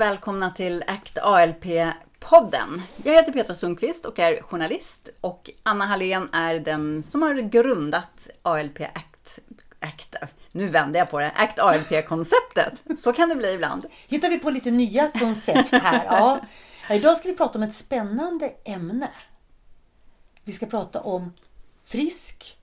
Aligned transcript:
Och 0.00 0.06
välkomna 0.06 0.50
till 0.50 0.84
ACT 0.86 1.18
ALP-podden. 1.18 2.82
Jag 2.96 3.12
heter 3.12 3.32
Petra 3.32 3.54
Sundqvist 3.54 4.06
och 4.06 4.18
är 4.18 4.42
journalist 4.42 5.08
och 5.20 5.50
Anna 5.62 5.86
Hallén 5.86 6.28
är 6.32 6.58
den 6.58 7.02
som 7.02 7.22
har 7.22 7.34
grundat 7.34 8.30
ALP 8.42 8.80
ACT. 8.80 9.38
ACT 9.80 10.16
nu 10.52 10.68
vänder 10.68 11.00
jag 11.00 11.10
på 11.10 11.20
det. 11.20 11.32
ACT 11.36 11.58
ALP-konceptet. 11.58 12.72
Så 12.96 13.12
kan 13.12 13.28
det 13.28 13.36
bli 13.36 13.52
ibland. 13.52 13.86
Hittar 14.08 14.28
vi 14.28 14.38
på 14.38 14.50
lite 14.50 14.70
nya 14.70 15.10
koncept 15.10 15.72
här. 15.72 16.04
Ja. 16.04 16.40
Idag 16.90 17.16
ska 17.16 17.28
vi 17.28 17.36
prata 17.36 17.58
om 17.58 17.62
ett 17.62 17.74
spännande 17.74 18.52
ämne. 18.64 19.10
Vi 20.44 20.52
ska 20.52 20.66
prata 20.66 21.00
om 21.00 21.32
frisk, 21.84 22.58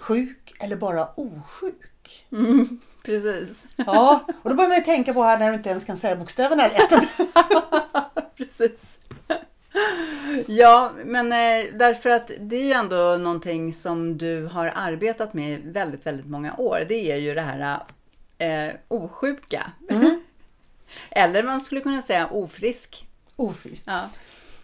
sjuk 0.00 0.54
eller 0.60 0.76
bara 0.76 1.08
osjuk. 1.14 2.26
Mm, 2.32 2.80
precis. 3.04 3.66
Ja, 3.76 4.24
och 4.42 4.50
då 4.50 4.56
börjar 4.56 4.68
man 4.68 4.78
ju 4.78 4.84
tänka 4.84 5.14
på 5.14 5.22
här 5.22 5.38
när 5.38 5.48
du 5.48 5.54
inte 5.54 5.70
ens 5.70 5.84
kan 5.84 5.96
säga 5.96 6.16
bokstäverna 6.16 6.64
rätt. 6.64 6.92
precis. 8.36 8.98
Ja, 10.46 10.92
men 11.04 11.32
eh, 11.32 11.74
därför 11.74 12.10
att 12.10 12.30
det 12.40 12.56
är 12.56 12.64
ju 12.64 12.72
ändå 12.72 13.16
någonting 13.16 13.74
som 13.74 14.18
du 14.18 14.46
har 14.46 14.72
arbetat 14.74 15.34
med 15.34 15.50
i 15.50 15.62
väldigt, 15.64 16.06
väldigt 16.06 16.26
många 16.26 16.56
år. 16.56 16.84
Det 16.88 17.12
är 17.12 17.16
ju 17.16 17.34
det 17.34 17.40
här 17.40 17.80
eh, 18.38 18.74
osjuka. 18.88 19.72
Mm. 19.90 20.20
Eller 21.10 21.42
man 21.42 21.60
skulle 21.60 21.80
kunna 21.80 22.02
säga 22.02 22.26
ofrisk. 22.26 23.06
Ofrisk. 23.36 23.84
Ja. 23.86 24.00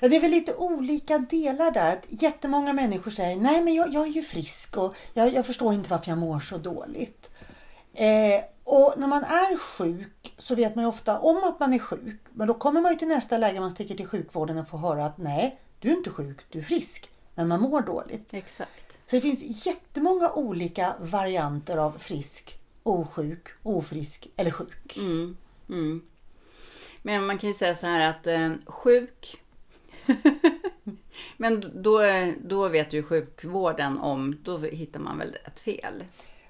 Ja, 0.00 0.09
det 0.09 0.17
är 0.17 0.20
väl 0.20 0.31
lite 0.31 0.55
olika 0.55 1.19
delar 1.19 1.70
där. 1.70 2.00
Jättemånga 2.09 2.73
människor 2.73 3.11
säger 3.11 3.37
nej 3.37 3.62
men 3.62 3.75
jag, 3.75 3.95
jag 3.95 4.06
är 4.06 4.12
ju 4.12 4.23
frisk 4.23 4.77
och 4.77 4.97
jag, 5.12 5.34
jag, 5.34 5.47
förstår 5.47 5.75
inte 5.75 5.91
varför 5.91 6.11
jag 6.11 6.19
mår 6.19 6.41
så 6.41 6.59
dåligt. 6.59 7.31
Eh, 7.95 8.45
och 8.64 8.95
när 8.97 9.09
man 9.09 9.25
är 9.25 9.59
sjuk 9.59 10.34
så 10.39 10.55
vet 10.55 10.75
man 10.75 10.84
ju 10.84 10.89
ofta 10.89 11.19
om 11.19 11.45
att 11.45 11.61
man 11.61 11.73
är 11.75 11.78
sjuk. 11.78 12.20
Men 12.33 12.48
då 12.48 12.55
kommer 12.55 12.81
man 12.81 12.92
ju 12.92 12.98
till 12.98 13.09
nästa 13.09 13.39
läge 13.39 13.61
man 13.61 13.70
sticker 13.70 13.97
till 13.97 14.06
sjukvården 14.06 14.59
och 14.59 14.69
får 14.69 14.78
höra 14.78 15.06
att 15.06 15.19
nej, 15.19 15.59
du 15.78 15.89
är 15.89 15.97
inte 15.97 16.11
sjuk, 16.11 16.39
du 16.51 16.58
är 16.58 16.62
frisk. 16.62 17.11
Men 17.34 17.48
man 17.48 17.61
mår 17.61 17.81
dåligt. 17.81 18.34
Exakt. 18.34 18.98
Så 19.06 19.17
det 19.17 19.20
finns 19.20 19.67
jättemånga 19.67 20.31
olika 20.33 20.95
varianter 21.01 21.77
av 21.77 21.98
frisk, 21.98 22.58
osjuk, 22.83 23.48
ofrisk 23.62 24.29
eller 24.36 24.51
sjuk. 24.51 24.97
Mm, 24.97 25.36
mm. 25.69 26.03
Men 27.03 27.27
man 27.27 27.39
kan 27.39 27.48
ju 27.48 27.55
säga 27.55 27.75
så 27.75 27.86
här 27.86 28.11
att 28.11 28.27
eh, 28.27 28.51
sjuk 28.67 29.44
Men 31.37 31.65
då, 31.75 32.01
då 32.45 32.69
vet 32.69 32.93
ju 32.93 33.03
sjukvården 33.03 33.99
om, 33.99 34.39
då 34.43 34.59
hittar 34.59 35.01
man 35.01 35.19
väl 35.19 35.37
ett 35.45 35.61
fel. 35.61 36.05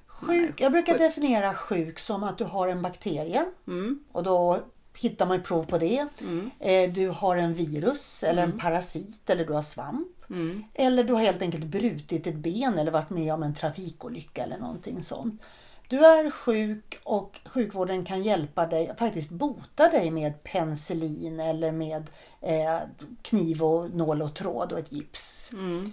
Sjuk, 0.06 0.60
jag 0.60 0.72
brukar 0.72 0.92
sjuk. 0.92 1.02
definiera 1.02 1.54
sjuk 1.54 1.98
som 1.98 2.24
att 2.24 2.38
du 2.38 2.44
har 2.44 2.68
en 2.68 2.82
bakterie 2.82 3.44
mm. 3.66 4.04
och 4.12 4.22
då 4.22 4.58
hittar 4.98 5.26
man 5.26 5.42
prov 5.42 5.64
på 5.64 5.78
det. 5.78 6.06
Mm. 6.20 6.50
Eh, 6.58 6.92
du 6.92 7.08
har 7.08 7.36
en 7.36 7.54
virus 7.54 8.22
eller 8.22 8.42
en 8.42 8.48
mm. 8.48 8.60
parasit 8.60 9.30
eller 9.30 9.46
du 9.46 9.52
har 9.52 9.62
svamp. 9.62 10.08
Mm. 10.30 10.64
Eller 10.74 11.04
du 11.04 11.12
har 11.12 11.20
helt 11.20 11.42
enkelt 11.42 11.64
brutit 11.64 12.26
ett 12.26 12.34
ben 12.34 12.78
eller 12.78 12.92
varit 12.92 13.10
med 13.10 13.34
om 13.34 13.42
en 13.42 13.54
trafikolycka 13.54 14.42
eller 14.42 14.58
någonting 14.58 15.02
sånt. 15.02 15.42
Du 15.88 16.06
är 16.06 16.30
sjuk 16.30 17.00
och 17.04 17.40
sjukvården 17.46 18.04
kan 18.04 18.22
hjälpa 18.22 18.66
dig, 18.66 18.94
faktiskt 18.98 19.30
bota 19.30 19.88
dig 19.88 20.10
med 20.10 20.44
penicillin 20.44 21.40
eller 21.40 21.72
med 21.72 22.10
eh, 22.40 22.78
kniv 23.22 23.62
och 23.62 23.90
nål 23.90 24.22
och 24.22 24.34
tråd 24.34 24.72
och 24.72 24.78
ett 24.78 24.92
gips. 24.92 25.50
Mm. 25.52 25.92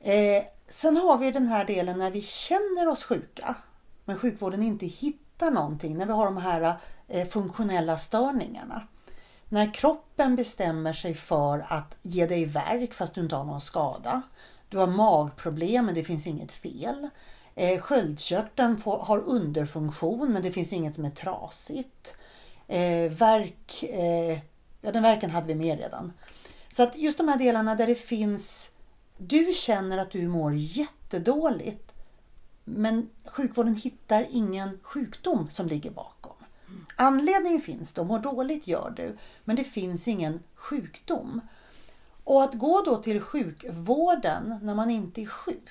Eh, 0.00 0.44
sen 0.68 0.96
har 0.96 1.18
vi 1.18 1.30
den 1.30 1.46
här 1.46 1.64
delen 1.64 1.98
när 1.98 2.10
vi 2.10 2.22
känner 2.22 2.88
oss 2.88 3.04
sjuka 3.04 3.54
men 4.04 4.18
sjukvården 4.18 4.62
inte 4.62 4.86
hittar 4.86 5.50
någonting, 5.50 5.98
när 5.98 6.06
vi 6.06 6.12
har 6.12 6.24
de 6.24 6.36
här 6.36 6.76
eh, 7.08 7.26
funktionella 7.28 7.96
störningarna. 7.96 8.82
När 9.48 9.74
kroppen 9.74 10.36
bestämmer 10.36 10.92
sig 10.92 11.14
för 11.14 11.66
att 11.68 11.96
ge 12.02 12.26
dig 12.26 12.44
värk 12.46 12.94
fast 12.94 13.14
du 13.14 13.20
inte 13.20 13.36
har 13.36 13.44
någon 13.44 13.60
skada. 13.60 14.22
Du 14.68 14.78
har 14.78 14.86
magproblem 14.86 15.86
men 15.86 15.94
det 15.94 16.04
finns 16.04 16.26
inget 16.26 16.52
fel. 16.52 17.08
Eh, 17.54 17.80
sköldkörteln 17.80 18.78
får, 18.78 18.98
har 18.98 19.18
underfunktion 19.18 20.32
men 20.32 20.42
det 20.42 20.52
finns 20.52 20.72
inget 20.72 20.94
som 20.94 21.04
är 21.04 21.10
trasigt. 21.10 22.16
Eh, 22.66 23.10
verk, 23.10 23.82
eh, 23.82 24.38
ja 24.80 24.92
den 24.92 25.02
verken 25.02 25.30
hade 25.30 25.46
vi 25.46 25.54
med 25.54 25.78
redan. 25.78 26.12
Så 26.72 26.82
att 26.82 26.98
just 26.98 27.18
de 27.18 27.28
här 27.28 27.38
delarna 27.38 27.74
där 27.74 27.86
det 27.86 27.94
finns, 27.94 28.70
du 29.16 29.52
känner 29.54 29.98
att 29.98 30.10
du 30.10 30.28
mår 30.28 30.52
jättedåligt 30.54 31.94
men 32.64 33.10
sjukvården 33.26 33.76
hittar 33.76 34.26
ingen 34.30 34.78
sjukdom 34.82 35.50
som 35.50 35.66
ligger 35.66 35.90
bakom. 35.90 36.36
Anledningen 36.96 37.60
finns, 37.60 37.94
de 37.94 38.06
mår 38.08 38.18
dåligt 38.18 38.66
gör 38.66 38.92
du, 38.96 39.16
men 39.44 39.56
det 39.56 39.64
finns 39.64 40.08
ingen 40.08 40.42
sjukdom. 40.54 41.40
Och 42.24 42.42
att 42.42 42.54
gå 42.54 42.82
då 42.84 42.96
till 42.96 43.20
sjukvården 43.20 44.58
när 44.62 44.74
man 44.74 44.90
inte 44.90 45.22
är 45.22 45.26
sjuk 45.26 45.68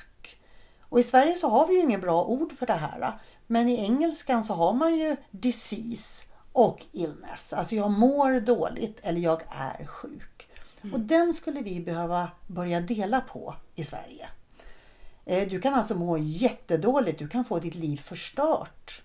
och 0.94 1.00
i 1.00 1.04
Sverige 1.04 1.34
så 1.34 1.50
har 1.50 1.68
vi 1.68 1.74
ju 1.74 1.82
inget 1.82 2.02
bra 2.02 2.24
ord 2.24 2.58
för 2.58 2.66
det 2.66 2.74
här. 2.74 3.14
Men 3.48 3.70
i 3.70 3.84
engelskan 3.84 4.44
så 4.44 4.54
har 4.54 4.74
man 4.74 4.96
ju 4.98 5.16
disease 5.32 6.26
och 6.52 6.86
illness. 6.92 7.54
Alltså 7.54 7.76
jag 7.76 7.92
mår 7.92 8.40
dåligt 8.40 9.00
eller 9.02 9.22
jag 9.22 9.42
är 9.50 9.86
sjuk. 9.86 10.50
Mm. 10.82 10.94
Och 10.94 11.00
den 11.00 11.34
skulle 11.34 11.62
vi 11.62 11.80
behöva 11.80 12.32
börja 12.48 12.82
dela 12.82 13.22
på 13.22 13.56
i 13.76 13.84
Sverige. 13.84 14.28
Eh, 15.26 15.50
du 15.50 15.60
kan 15.60 15.74
alltså 15.74 15.96
må 15.96 16.18
jättedåligt, 16.18 17.20
du 17.20 17.28
kan 17.28 17.46
få 17.46 17.60
ditt 17.60 17.76
liv 17.76 17.98
förstört 17.98 19.02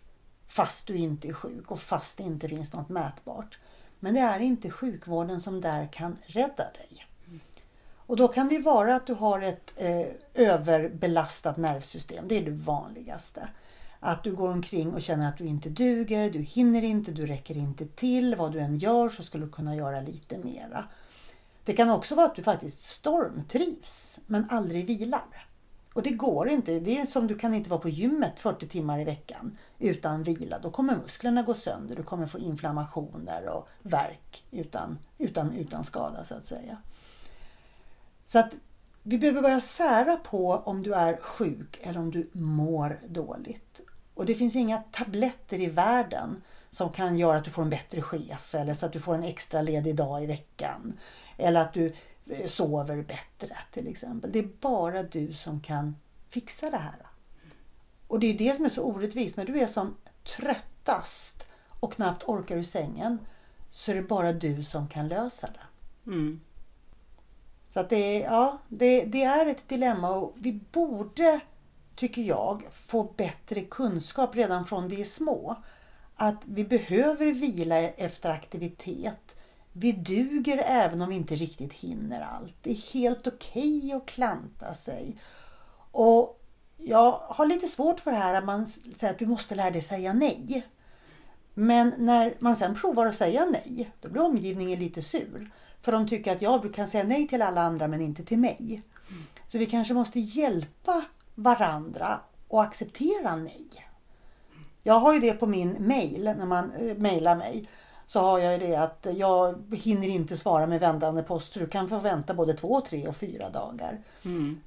fast 0.47 0.87
du 0.87 0.97
inte 0.97 1.29
är 1.29 1.33
sjuk 1.33 1.71
och 1.71 1.81
fast 1.81 2.17
det 2.17 2.23
inte 2.23 2.49
finns 2.49 2.73
något 2.73 2.89
mätbart. 2.89 3.59
Men 4.01 4.15
det 4.15 4.21
är 4.21 4.41
inte 4.41 4.71
sjukvården 4.71 5.41
som 5.41 5.61
där 5.61 5.89
kan 5.93 6.19
rädda 6.27 6.65
dig. 6.65 7.08
Och 8.09 8.17
då 8.17 8.29
kan 8.29 8.49
det 8.49 8.59
vara 8.59 8.97
att 8.97 9.07
du 9.07 9.15
har 9.15 9.41
ett 9.41 9.75
eh, 9.77 10.07
överbelastat 10.35 11.57
nervsystem. 11.57 12.25
Det 12.29 12.39
är 12.39 12.45
det 12.45 12.51
vanligaste. 12.51 13.49
Att 14.01 14.25
du 14.25 14.37
går 14.37 14.49
omkring 14.49 14.95
och 14.95 15.03
känner 15.03 15.29
att 15.29 15.39
du 15.39 15.45
inte 15.45 15.69
duger, 15.69 16.31
du 16.31 16.39
hinner 16.39 16.85
inte, 16.85 17.11
du 17.11 17.27
räcker 17.27 17.57
inte 17.57 17.87
till. 17.87 18.35
Vad 18.35 18.53
du 18.53 18.61
än 18.61 18.79
gör 18.79 19.09
så 19.09 19.23
skulle 19.23 19.45
du 19.45 19.53
kunna 19.53 19.77
göra 19.77 20.01
lite 20.01 20.39
mera. 20.39 20.85
Det 21.65 21.73
kan 21.73 21.91
också 21.91 22.15
vara 22.15 22.27
att 22.27 22.35
du 22.35 22.43
faktiskt 22.43 22.81
stormtrivs 22.81 24.21
men 24.27 24.47
aldrig 24.51 24.87
vilar. 24.87 25.47
Och 25.93 26.03
det 26.03 26.11
går 26.11 26.49
inte. 26.49 26.81
Det 26.81 26.99
är 26.99 27.07
som 27.07 27.27
du 27.27 27.39
kan 27.39 27.55
inte 27.55 27.71
vara 27.71 27.81
på 27.81 27.89
gymmet 27.89 28.41
40 28.41 28.69
timmar 28.69 29.01
i 29.01 29.05
veckan 29.05 29.59
utan 29.79 30.23
vila. 30.23 30.59
Då 30.59 30.71
kommer 30.71 30.97
musklerna 30.97 31.43
gå 31.43 31.55
sönder. 31.55 31.97
Du 31.97 32.03
kommer 32.03 32.27
få 32.27 32.39
inflammationer 32.39 33.49
och 33.49 33.69
värk 33.83 34.45
utan, 34.51 34.99
utan, 35.19 35.53
utan 35.53 35.85
skada 35.85 36.25
så 36.25 36.35
att 36.35 36.47
säga. 36.47 36.77
Så 38.29 38.39
att 38.39 38.55
vi 39.03 39.19
behöver 39.19 39.43
börja 39.43 39.61
sära 39.61 40.17
på 40.17 40.53
om 40.53 40.83
du 40.83 40.95
är 40.95 41.17
sjuk 41.17 41.79
eller 41.83 42.01
om 42.01 42.11
du 42.11 42.31
mår 42.33 43.01
dåligt. 43.09 43.81
Och 44.15 44.27
det 44.27 44.35
finns 44.35 44.57
inga 44.57 44.79
tabletter 44.79 45.61
i 45.61 45.67
världen 45.67 46.43
som 46.71 46.93
kan 46.93 47.19
göra 47.19 47.37
att 47.37 47.45
du 47.45 47.51
får 47.51 47.63
en 47.63 47.71
bättre 47.71 48.03
chef 48.03 48.55
eller 48.55 48.75
så 48.75 48.87
att 48.87 48.93
du 48.93 49.01
får 49.01 49.15
en 49.15 49.23
extra 49.23 49.63
ledig 49.63 49.97
dag 49.97 50.25
i 50.25 50.27
veckan. 50.27 50.99
Eller 51.37 51.61
att 51.61 51.73
du 51.75 51.93
eh, 52.27 52.47
sover 52.47 53.03
bättre 53.03 53.57
till 53.73 53.89
exempel. 53.89 54.33
Det 54.33 54.39
är 54.39 54.49
bara 54.61 55.03
du 55.03 55.33
som 55.35 55.61
kan 55.61 55.97
fixa 56.29 56.71
det 56.71 56.77
här. 56.77 57.07
Och 58.07 58.21
det 58.21 58.27
är 58.27 58.39
det 58.39 58.57
som 58.57 58.65
är 58.65 58.69
så 58.69 58.83
orättvist. 58.83 59.37
När 59.37 59.45
du 59.45 59.61
är 59.61 59.67
som 59.67 59.97
tröttast 60.37 61.45
och 61.81 61.93
knappt 61.93 62.25
orkar 62.27 62.57
ur 62.57 62.63
sängen 62.63 63.19
så 63.71 63.91
är 63.91 63.95
det 63.95 64.03
bara 64.03 64.33
du 64.33 64.65
som 64.65 64.89
kan 64.89 65.09
lösa 65.09 65.47
det. 65.47 66.11
Mm. 66.11 66.41
Så 67.79 67.83
att 67.83 67.91
det, 67.91 68.19
ja, 68.19 68.59
det, 68.69 69.05
det 69.05 69.23
är 69.23 69.47
ett 69.47 69.69
dilemma 69.69 70.11
och 70.11 70.35
vi 70.37 70.61
borde, 70.73 71.41
tycker 71.95 72.23
jag, 72.23 72.63
få 72.73 73.03
bättre 73.03 73.61
kunskap 73.61 74.37
redan 74.37 74.65
från 74.65 74.89
vi 74.89 75.01
är 75.01 75.05
små. 75.05 75.57
Att 76.17 76.43
vi 76.45 76.65
behöver 76.65 77.27
vila 77.27 77.79
efter 77.79 78.31
aktivitet. 78.31 79.41
Vi 79.73 79.93
duger 79.93 80.63
även 80.67 81.03
om 81.03 81.09
vi 81.09 81.15
inte 81.15 81.37
riktigt 81.37 81.73
hinner 81.73 82.21
allt. 82.21 82.55
Det 82.63 82.71
är 82.71 82.93
helt 82.95 83.27
okej 83.27 83.79
okay 83.79 83.93
att 83.93 84.07
klanta 84.07 84.75
sig. 84.75 85.17
Och 85.93 86.41
jag 86.77 87.13
har 87.13 87.47
lite 87.47 87.69
svårt 87.69 88.01
för 88.01 88.11
det 88.11 88.19
här 88.19 88.35
att 88.35 88.45
man 88.45 88.67
säger 88.67 89.13
att 89.13 89.19
du 89.19 89.27
måste 89.27 89.55
lära 89.55 89.71
dig 89.71 89.83
säga 89.83 90.13
nej. 90.13 90.67
Men 91.55 91.95
när 91.99 92.35
man 92.39 92.57
sen 92.57 92.75
provar 92.75 93.07
att 93.07 93.15
säga 93.15 93.45
nej, 93.45 93.91
då 94.01 94.09
blir 94.09 94.23
omgivningen 94.23 94.79
lite 94.79 95.03
sur. 95.03 95.51
För 95.81 95.93
de 95.93 96.09
tycker 96.09 96.33
att 96.33 96.43
jag 96.43 96.75
kan 96.75 96.89
säga 96.89 97.05
nej 97.05 97.29
till 97.29 97.43
alla 97.43 97.61
andra 97.61 97.89
men 97.89 98.01
inte 98.01 98.25
till 98.25 98.39
mig. 98.39 98.83
Mm. 99.09 99.23
Så 99.47 99.59
vi 99.59 99.67
kanske 99.67 99.95
måste 99.95 100.21
hjälpa 100.21 101.05
varandra 101.35 102.21
och 102.49 102.63
acceptera 102.63 103.37
nej. 103.37 103.69
Jag 104.83 104.95
har 104.95 105.15
ju 105.15 105.21
det 105.21 105.33
på 105.33 105.47
min 105.47 105.77
mail 105.81 106.25
när 106.25 106.47
man 106.47 106.73
äh, 106.73 106.97
mejlar 106.97 107.37
mig. 107.37 107.69
Så 108.07 108.21
har 108.21 108.39
jag 108.39 108.53
ju 108.53 108.59
det 108.59 108.77
att 108.77 109.07
jag 109.17 109.75
hinner 109.77 110.09
inte 110.09 110.37
svara 110.37 110.67
med 110.67 110.81
vändande 110.81 111.23
post 111.23 111.53
så 111.53 111.59
du 111.59 111.67
kan 111.67 111.89
få 111.89 111.99
vänta 111.99 112.35
både 112.35 112.55
två, 112.55 112.81
tre 112.81 113.09
och 113.09 113.17
fyra 113.17 113.51
dagar. 113.51 114.01
Mm. 114.23 114.61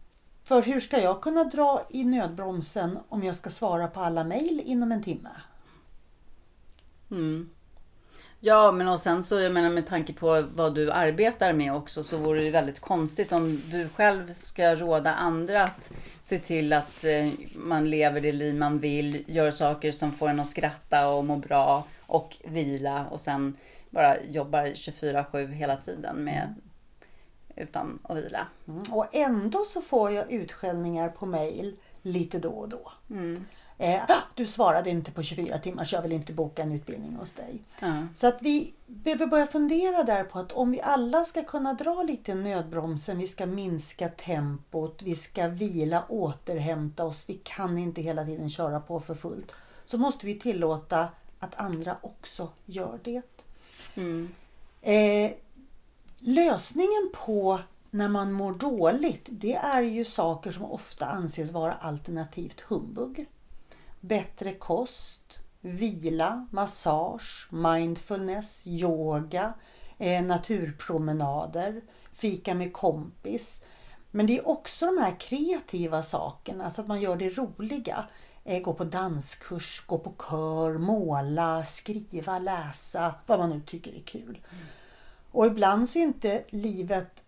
För 0.44 0.62
hur 0.62 0.80
ska 0.80 1.02
jag 1.02 1.22
kunna 1.22 1.44
dra 1.44 1.82
i 1.90 2.04
nödbromsen 2.04 3.00
om 3.10 3.24
jag 3.24 3.36
ska 3.36 3.50
svara 3.50 3.88
på 3.88 4.00
alla 4.00 4.24
mejl 4.24 4.62
inom 4.66 4.92
en 4.92 5.04
timme? 5.04 5.30
Mm. 7.12 7.50
Ja, 8.44 8.72
men 8.72 8.88
och 8.88 9.00
sen 9.00 9.24
så, 9.24 9.40
jag 9.40 9.52
menar 9.52 9.70
med 9.70 9.88
tanke 9.88 10.14
på 10.14 10.44
vad 10.56 10.76
du 10.76 10.92
arbetar 10.92 11.54
med 11.54 11.74
också, 11.74 12.04
så 12.04 12.18
vore 12.18 12.40
det 12.40 12.46
ju 12.46 12.52
väldigt 12.52 12.80
konstigt 12.80 13.32
om 13.32 13.62
du 13.72 13.90
själv 13.90 14.34
ska 14.34 14.76
råda 14.76 15.14
andra 15.14 15.64
att 15.64 15.92
se 16.22 16.40
till 16.40 16.74
att 16.74 17.04
eh, 17.04 17.32
man 17.56 17.90
lever 17.90 18.22
det 18.22 18.32
liv 18.32 18.56
man 18.56 18.80
vill, 18.80 19.24
gör 19.28 19.52
saker 19.52 19.92
som 19.92 20.12
får 20.12 20.30
en 20.30 20.40
att 20.40 20.48
skratta 20.48 21.08
och 21.08 21.26
må 21.26 21.36
bra 21.36 21.84
och 22.02 22.38
vila 22.46 23.06
och 23.08 23.22
sen 23.22 23.58
bara 23.90 24.22
jobbar 24.22 24.66
24-7 24.66 25.48
hela 25.52 25.76
tiden 25.76 26.24
med 26.24 26.56
utan 27.56 28.00
att 28.04 28.18
vila. 28.18 28.48
Mm. 28.68 28.84
Och 28.92 29.16
ändå 29.16 29.66
så 29.66 29.82
får 29.82 30.12
jag 30.12 30.32
utskällningar 30.32 31.10
på 31.10 31.26
mail 31.26 31.76
lite 32.02 32.40
då 32.40 32.50
och 32.50 32.70
då. 32.70 32.92
Mm. 33.10 33.46
Eh, 33.82 34.02
du 34.36 34.48
svarade 34.48 34.90
inte 34.90 35.12
på 35.12 35.24
24 35.24 35.58
timmar 35.58 35.86
så 35.86 35.96
jag 35.96 36.02
vill 36.02 36.12
inte 36.12 36.34
boka 36.34 36.64
en 36.64 36.72
utbildning 36.72 37.16
hos 37.16 37.34
dig. 37.34 37.62
Ja. 37.80 38.08
Så 38.16 38.28
att 38.28 38.38
vi 38.42 38.74
behöver 38.88 39.28
börja 39.28 39.48
fundera 39.48 40.04
där 40.04 40.24
på 40.24 40.40
att 40.40 40.52
om 40.52 40.72
vi 40.72 40.82
alla 40.82 41.26
ska 41.26 41.44
kunna 41.44 41.74
dra 41.74 42.04
lite 42.04 42.36
nödbromsen, 42.36 43.18
vi 43.18 43.28
ska 43.28 43.46
minska 43.46 44.10
tempot, 44.10 45.02
vi 45.02 45.16
ska 45.16 45.48
vila, 45.48 46.04
återhämta 46.10 47.06
oss, 47.06 47.24
vi 47.28 47.34
kan 47.44 47.78
inte 47.78 48.02
hela 48.02 48.26
tiden 48.26 48.50
köra 48.50 48.80
på 48.80 49.00
för 49.00 49.16
fullt. 49.16 49.52
Så 49.86 49.98
måste 49.98 50.26
vi 50.26 50.40
tillåta 50.40 51.08
att 51.40 51.56
andra 51.56 51.98
också 52.02 52.50
gör 52.66 53.00
det. 53.04 53.22
Mm. 53.96 54.30
Eh, 54.82 55.32
lösningen 56.20 57.12
på 57.14 57.60
när 57.92 58.10
man 58.10 58.32
mår 58.32 58.54
dåligt, 58.54 59.28
det 59.32 59.56
är 59.56 59.82
ju 59.82 60.06
saker 60.06 60.52
som 60.52 60.66
ofta 60.66 61.06
anses 61.06 61.52
vara 61.52 61.74
alternativt 61.74 62.62
humbug. 62.62 63.28
Bättre 64.02 64.54
kost, 64.54 65.40
vila, 65.62 66.48
massage, 66.52 67.48
mindfulness, 67.52 68.68
yoga, 68.68 69.54
eh, 69.98 70.24
naturpromenader, 70.24 71.82
fika 72.14 72.56
med 72.56 72.74
kompis. 72.74 73.62
Men 74.12 74.28
det 74.28 74.38
är 74.38 74.48
också 74.48 74.86
de 74.86 74.98
här 74.98 75.20
kreativa 75.20 76.04
sakerna, 76.04 76.72
så 76.72 76.82
att 76.82 76.88
man 76.88 77.02
gör 77.02 77.16
det 77.16 77.30
roliga. 77.30 78.08
Eh, 78.44 78.62
gå 78.62 78.74
på 78.74 78.84
danskurs, 78.84 79.84
gå 79.88 80.00
på 80.00 80.14
kör, 80.30 80.78
måla, 80.78 81.66
skriva, 81.66 82.40
läsa, 82.40 83.16
vad 83.26 83.40
man 83.40 83.50
nu 83.50 83.62
tycker 83.66 83.96
är 83.96 84.04
kul. 84.04 84.40
Och 85.32 85.46
ibland 85.46 85.90
så 85.90 86.00
är 86.00 86.04
inte 86.04 86.44
livet 86.50 87.24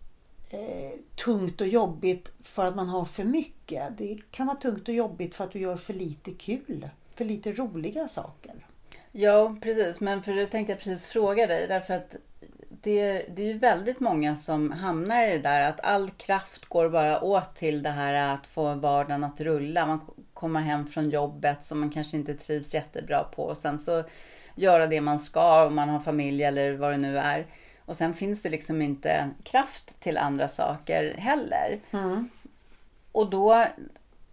eh, 0.50 1.00
tungt 1.24 1.60
och 1.60 1.68
jobbigt 1.68 2.32
för 2.42 2.66
att 2.66 2.76
man 2.76 2.88
har 2.88 3.04
för 3.04 3.24
mycket. 3.24 3.98
Det 3.98 4.18
kan 4.30 4.46
vara 4.46 4.56
tungt 4.56 4.88
och 4.88 4.94
jobbigt 4.94 5.34
för 5.34 5.44
att 5.44 5.52
du 5.52 5.58
gör 5.58 5.76
för 5.76 5.94
lite 5.94 6.30
kul, 6.30 6.88
för 7.14 7.24
lite 7.24 7.52
roliga 7.52 8.08
saker. 8.08 8.66
Ja, 9.12 9.56
precis. 9.62 10.00
Men 10.00 10.22
för 10.22 10.32
det 10.32 10.46
tänkte 10.46 10.72
jag 10.72 10.80
precis 10.80 11.08
fråga 11.08 11.46
dig. 11.46 11.68
Därför 11.68 11.94
att 11.94 12.16
det, 12.68 13.26
det 13.36 13.42
är 13.42 13.46
ju 13.46 13.58
väldigt 13.58 14.00
många 14.00 14.36
som 14.36 14.72
hamnar 14.72 15.26
i 15.26 15.30
det 15.30 15.38
där 15.38 15.68
att 15.68 15.80
all 15.80 16.10
kraft 16.10 16.64
går 16.64 16.88
bara 16.88 17.20
åt 17.20 17.54
till 17.54 17.82
det 17.82 17.90
här 17.90 18.34
att 18.34 18.46
få 18.46 18.74
vardagen 18.74 19.24
att 19.24 19.40
rulla. 19.40 19.86
Man 19.86 20.00
kommer 20.34 20.60
hem 20.60 20.86
från 20.86 21.10
jobbet 21.10 21.64
som 21.64 21.80
man 21.80 21.90
kanske 21.90 22.16
inte 22.16 22.34
trivs 22.34 22.74
jättebra 22.74 23.24
på 23.24 23.42
och 23.42 23.58
sen 23.58 23.78
så 23.78 24.04
göra 24.54 24.86
det 24.86 25.00
man 25.00 25.18
ska 25.18 25.66
om 25.66 25.74
man 25.74 25.88
har 25.88 26.00
familj 26.00 26.44
eller 26.44 26.72
vad 26.72 26.92
det 26.92 26.96
nu 26.96 27.18
är. 27.18 27.46
Och 27.86 27.96
sen 27.96 28.14
finns 28.14 28.42
det 28.42 28.48
liksom 28.48 28.82
inte 28.82 29.30
kraft 29.42 30.00
till 30.00 30.18
andra 30.18 30.48
saker 30.48 31.14
heller. 31.18 31.80
Mm. 31.90 32.28
Och 33.12 33.30
då, 33.30 33.66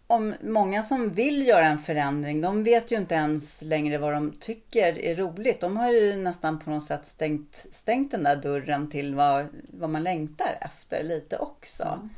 om 0.08 0.34
många 0.42 0.84
som 0.84 1.10
vill 1.10 1.48
göra 1.48 1.66
en 1.66 1.80
förändring, 1.80 2.42
de 2.42 2.64
vet 2.64 2.92
ju 2.92 2.98
inte 2.98 3.16
ens 3.16 3.62
längre 3.62 3.98
vad 3.98 4.14
de 4.14 4.34
tycker 4.40 5.00
är 5.00 5.16
roligt. 5.16 5.60
De 5.60 5.78
har 5.78 5.92
ju 5.92 6.16
nästan 6.16 6.60
på 6.60 6.70
något 6.70 6.84
sätt 6.84 7.08
stängt, 7.08 7.66
stängt 7.72 8.12
den 8.12 8.24
där 8.24 8.36
dörren 8.36 8.90
till 8.90 9.16
vad, 9.16 9.48
vad 9.70 9.90
man 9.90 10.04
längtar 10.04 10.58
efter 10.62 11.04
lite 11.04 11.38
också. 11.38 12.10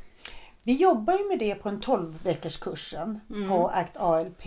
Vi 0.62 0.76
jobbar 0.76 1.18
ju 1.18 1.28
med 1.28 1.38
det 1.38 1.54
på 1.54 1.68
en 1.68 1.80
12 1.80 2.18
veckors 2.24 2.56
kursen 2.56 3.20
på 3.48 3.68
ACT 3.68 3.96
ALP. 3.96 4.42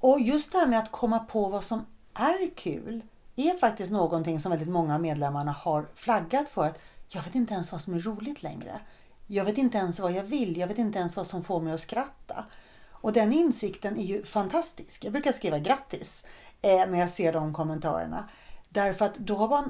Och 0.00 0.20
just 0.20 0.52
det 0.52 0.58
här 0.58 0.66
med 0.66 0.78
att 0.78 0.90
komma 0.90 1.18
på 1.18 1.48
vad 1.48 1.64
som 1.64 1.86
är 2.14 2.54
kul 2.54 3.02
är 3.48 3.56
faktiskt 3.56 3.92
någonting 3.92 4.40
som 4.40 4.50
väldigt 4.50 4.68
många 4.68 4.94
av 4.94 5.00
medlemmarna 5.00 5.52
har 5.52 5.86
flaggat 5.94 6.48
för. 6.48 6.66
att 6.66 6.78
Jag 7.08 7.22
vet 7.22 7.34
inte 7.34 7.54
ens 7.54 7.72
vad 7.72 7.82
som 7.82 7.94
är 7.94 7.98
roligt 7.98 8.42
längre. 8.42 8.80
Jag 9.26 9.44
vet 9.44 9.58
inte 9.58 9.78
ens 9.78 10.00
vad 10.00 10.12
jag 10.12 10.24
vill. 10.24 10.56
Jag 10.56 10.66
vet 10.66 10.78
inte 10.78 10.98
ens 10.98 11.16
vad 11.16 11.26
som 11.26 11.44
får 11.44 11.60
mig 11.60 11.72
att 11.72 11.80
skratta. 11.80 12.44
Och 12.90 13.12
den 13.12 13.32
insikten 13.32 13.98
är 13.98 14.04
ju 14.04 14.24
fantastisk. 14.24 15.04
Jag 15.04 15.12
brukar 15.12 15.32
skriva 15.32 15.58
grattis 15.58 16.24
eh, 16.62 16.90
när 16.90 16.98
jag 16.98 17.10
ser 17.10 17.32
de 17.32 17.54
kommentarerna. 17.54 18.28
Därför 18.68 19.04
att 19.04 19.14
då 19.14 19.36
har 19.36 19.48
man 19.48 19.64
i 19.64 19.68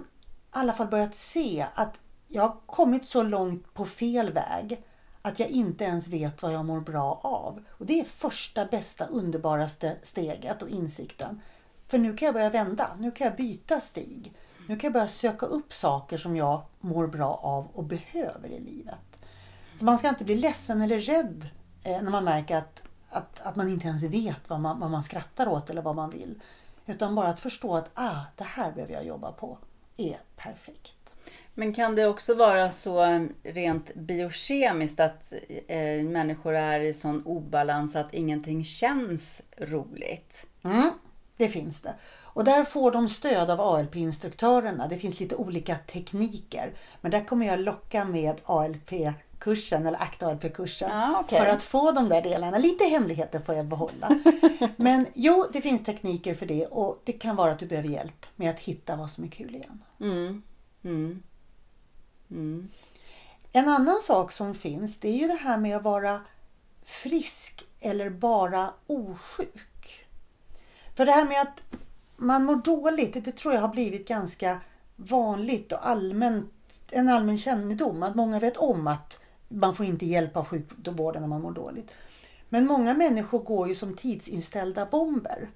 alla 0.51 0.73
fall 0.73 0.87
börjat 0.87 1.15
se 1.15 1.67
att 1.75 1.99
jag 2.29 2.43
har 2.43 2.57
kommit 2.67 3.07
så 3.07 3.23
långt 3.23 3.75
på 3.75 3.87
fel 3.87 4.33
väg 4.33 4.83
att 5.23 5.39
jag 5.39 5.49
inte 5.49 5.85
ens 5.85 6.09
vet 6.09 6.43
vad 6.43 6.53
jag 6.53 6.65
mår 6.65 6.81
bra 6.81 7.21
av. 7.23 7.65
Och 7.71 7.87
Det 7.87 8.01
är 8.01 8.05
första, 8.05 8.67
bästa, 8.67 9.07
underbaraste 9.07 9.97
steget 10.03 10.63
och 10.63 10.69
insikten. 10.69 11.41
För 11.91 11.99
nu 11.99 12.17
kan 12.17 12.27
jag 12.27 12.35
börja 12.35 12.51
vända. 12.51 12.97
Nu 12.99 13.11
kan 13.11 13.27
jag 13.27 13.37
byta 13.37 13.81
stig. 13.81 14.33
Nu 14.69 14.77
kan 14.77 14.89
jag 14.89 14.93
börja 14.93 15.09
söka 15.09 15.47
upp 15.47 15.73
saker 15.73 16.17
som 16.17 16.37
jag 16.37 16.63
mår 16.81 17.07
bra 17.07 17.41
av 17.43 17.69
och 17.75 17.85
behöver 17.85 18.49
i 18.49 18.61
livet. 18.61 19.25
Så 19.77 19.85
man 19.85 19.99
ska 19.99 20.09
inte 20.09 20.25
bli 20.25 20.37
ledsen 20.37 20.81
eller 20.81 20.99
rädd 20.99 21.49
eh, 21.85 22.03
när 22.03 22.11
man 22.11 22.25
märker 22.25 22.57
att, 22.57 22.83
att, 23.11 23.41
att 23.41 23.57
man 23.57 23.69
inte 23.69 23.87
ens 23.87 24.03
vet 24.03 24.51
vad 24.51 24.61
man, 24.61 24.81
vad 24.81 24.91
man 24.91 25.03
skrattar 25.03 25.49
åt 25.49 25.71
eller 25.71 25.83
vad 25.83 25.97
man 25.97 26.11
vill. 26.11 26.41
Utan 26.87 27.15
bara 27.15 27.29
att 27.29 27.41
förstå 27.41 27.77
att 27.77 27.91
ah, 27.95 28.21
det 28.37 28.45
här 28.45 28.73
behöver 28.73 28.95
jag 28.95 29.05
jobba 29.05 29.33
på. 29.33 29.59
är 29.97 30.19
perfekt. 30.37 31.15
Men 31.55 31.75
kan 31.75 31.95
det 31.95 32.07
också 32.07 32.35
vara 32.35 32.71
så 32.71 33.29
rent 33.43 33.95
biokemiskt 33.95 35.01
att 35.01 35.33
eh, 35.67 36.03
människor 36.03 36.55
är 36.55 36.81
i 36.81 36.95
sån 36.95 37.23
obalans 37.27 37.97
att 37.97 38.15
ingenting 38.15 38.65
känns 38.65 39.43
roligt? 39.59 40.47
Mm, 40.63 40.91
det 41.41 41.49
finns 41.49 41.81
det. 41.81 41.95
Och 42.23 42.45
där 42.45 42.65
får 42.65 42.93
de 42.93 43.09
stöd 43.09 43.51
av 43.51 43.61
ALP-instruktörerna. 43.61 44.89
Det 44.89 44.99
finns 44.99 45.21
lite 45.21 45.37
olika 45.37 45.77
tekniker. 45.77 46.73
Men 47.01 47.11
där 47.11 47.25
kommer 47.25 47.47
jag 47.47 47.61
locka 47.61 48.05
med 48.05 48.41
ALP-kursen 48.45 49.87
eller 49.87 50.03
ACT 50.03 50.23
ALP-kursen. 50.23 50.91
Ah, 50.93 51.21
okej. 51.21 51.41
För 51.41 51.47
att 51.47 51.63
få 51.63 51.93
de 51.93 52.09
där 52.09 52.23
delarna. 52.23 52.59
Lite 52.59 52.85
hemligheter 52.85 53.41
får 53.41 53.55
jag 53.55 53.67
behålla. 53.67 54.21
Men 54.77 55.07
jo, 55.15 55.47
det 55.53 55.61
finns 55.61 55.85
tekniker 55.85 56.35
för 56.35 56.47
det 56.47 56.67
och 56.67 57.03
det 57.05 57.13
kan 57.13 57.37
vara 57.37 57.53
att 57.53 57.59
du 57.59 57.67
behöver 57.67 57.89
hjälp 57.89 58.27
med 58.37 58.51
att 58.51 58.59
hitta 58.59 58.97
vad 58.97 59.11
som 59.11 59.25
är 59.25 59.29
kul 59.29 59.55
igen. 59.55 59.85
Mm. 60.01 60.43
Mm. 60.85 61.23
Mm. 62.31 62.69
En 63.53 63.69
annan 63.69 64.01
sak 64.03 64.33
som 64.33 64.55
finns 64.55 65.01
det 65.01 65.09
är 65.09 65.17
ju 65.17 65.27
det 65.27 65.39
här 65.41 65.59
med 65.59 65.77
att 65.77 65.83
vara 65.83 66.21
frisk 66.85 67.65
eller 67.81 68.11
bara 68.11 68.71
osjuk. 68.87 69.70
För 71.01 71.07
det 71.07 71.13
här 71.13 71.25
med 71.25 71.41
att 71.41 71.63
man 72.17 72.45
mår 72.45 72.57
dåligt, 72.57 73.25
det 73.25 73.33
tror 73.33 73.55
jag 73.55 73.61
har 73.61 73.69
blivit 73.69 74.09
ganska 74.09 74.61
vanligt 74.97 75.73
och 75.73 75.89
allmänt, 75.89 76.53
en 76.91 77.09
allmän 77.09 77.39
kännedom. 77.39 78.03
Att 78.03 78.15
många 78.15 78.41
vet 78.41 78.57
om 78.57 78.87
att 78.87 79.23
man 79.49 79.75
får 79.75 79.87
inte 79.87 80.07
hjälp 80.07 80.37
av 80.37 80.45
sjukvården 80.45 81.23
när 81.23 81.29
man 81.29 81.43
mår 81.43 81.53
dåligt. 81.53 81.91
Men 82.49 82.67
många 82.67 82.95
människor 82.95 83.39
går 83.39 83.69
ju 83.69 83.75
som 83.75 83.95
tidsinställda 83.95 84.87
bomber. 84.87 85.51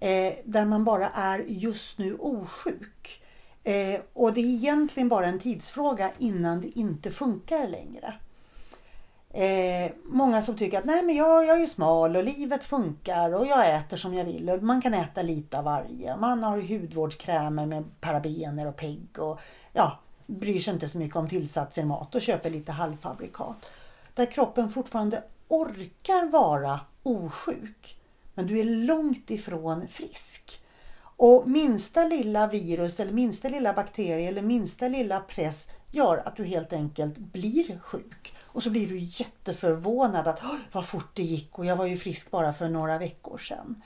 Eh, 0.00 0.34
där 0.44 0.64
man 0.64 0.84
bara 0.84 1.08
är 1.08 1.38
just 1.38 1.98
nu 1.98 2.14
osjuk. 2.14 3.22
Eh, 3.64 4.00
och 4.12 4.32
det 4.32 4.40
är 4.40 4.54
egentligen 4.54 5.08
bara 5.08 5.26
en 5.26 5.38
tidsfråga 5.38 6.10
innan 6.18 6.60
det 6.60 6.78
inte 6.78 7.10
funkar 7.10 7.66
längre. 7.68 8.14
Eh, 9.34 9.92
många 10.04 10.42
som 10.42 10.56
tycker 10.56 10.78
att 10.78 10.84
nej 10.84 11.02
men 11.02 11.16
jag, 11.16 11.46
jag 11.46 11.56
är 11.56 11.60
ju 11.60 11.66
smal 11.66 12.16
och 12.16 12.24
livet 12.24 12.64
funkar 12.64 13.34
och 13.34 13.46
jag 13.46 13.74
äter 13.74 13.96
som 13.96 14.14
jag 14.14 14.24
vill. 14.24 14.50
Och 14.50 14.62
man 14.62 14.82
kan 14.82 14.94
äta 14.94 15.22
lite 15.22 15.58
av 15.58 15.64
varje. 15.64 16.16
Man 16.16 16.42
har 16.42 16.60
hudvårdskrämer 16.60 17.66
med 17.66 18.00
parabener 18.00 18.66
och 18.66 18.76
PEG 18.76 19.18
och 19.18 19.40
ja, 19.72 19.98
bryr 20.26 20.60
sig 20.60 20.74
inte 20.74 20.88
så 20.88 20.98
mycket 20.98 21.16
om 21.16 21.28
tillsatser 21.28 21.82
i 21.82 21.84
mat 21.84 22.14
och 22.14 22.22
köper 22.22 22.50
lite 22.50 22.72
halvfabrikat. 22.72 23.56
Där 24.14 24.26
kroppen 24.26 24.70
fortfarande 24.70 25.22
orkar 25.48 26.30
vara 26.30 26.80
osjuk. 27.02 27.96
Men 28.34 28.46
du 28.46 28.58
är 28.58 28.64
långt 28.64 29.30
ifrån 29.30 29.88
frisk. 29.88 30.60
Och 31.16 31.48
minsta 31.48 32.04
lilla 32.04 32.46
virus 32.46 33.00
eller 33.00 33.12
minsta 33.12 33.48
lilla 33.48 33.72
bakterie 33.72 34.28
eller 34.28 34.42
minsta 34.42 34.88
lilla 34.88 35.20
press 35.20 35.68
gör 35.90 36.22
att 36.24 36.36
du 36.36 36.44
helt 36.44 36.72
enkelt 36.72 37.18
blir 37.18 37.78
sjuk. 37.78 38.34
Och 38.52 38.62
så 38.62 38.70
blir 38.70 38.88
du 38.88 38.98
jätteförvånad 38.98 40.28
att 40.28 40.42
"Oj, 40.42 40.58
vad 40.72 40.86
fort 40.86 41.10
det 41.14 41.22
gick 41.22 41.58
och 41.58 41.66
jag 41.66 41.76
var 41.76 41.86
ju 41.86 41.96
frisk 41.96 42.30
bara 42.30 42.52
för 42.52 42.68
några 42.68 42.98
veckor 42.98 43.38
sedan. 43.38 43.82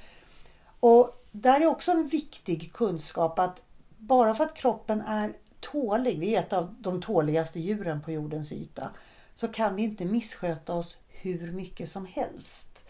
Och 0.81 1.25
där 1.33 1.61
är 1.61 1.67
också 1.67 1.93
en 1.93 2.09
viktig 2.09 2.73
kunskap 2.73 3.39
att 3.39 3.63
bara 3.99 4.35
för 4.35 4.45
att 4.45 4.55
kroppen 4.55 5.01
är 5.01 5.33
tålig, 5.61 6.19
vi 6.19 6.35
är 6.35 6.41
ett 6.41 6.53
av 6.53 6.75
de 6.79 7.03
tåligaste 7.03 7.61
djuren 7.61 8.03
på 8.03 8.13
jordens 8.13 8.53
yta, 8.53 8.91
så 9.35 9.49
kan 9.49 9.77
vi 9.77 9.83
inte 9.83 10.05
missköta 10.05 10.75
oss 10.75 10.97
hur 11.09 11.53
mycket 11.53 11.91
som 11.91 12.07
helst. 12.07 12.85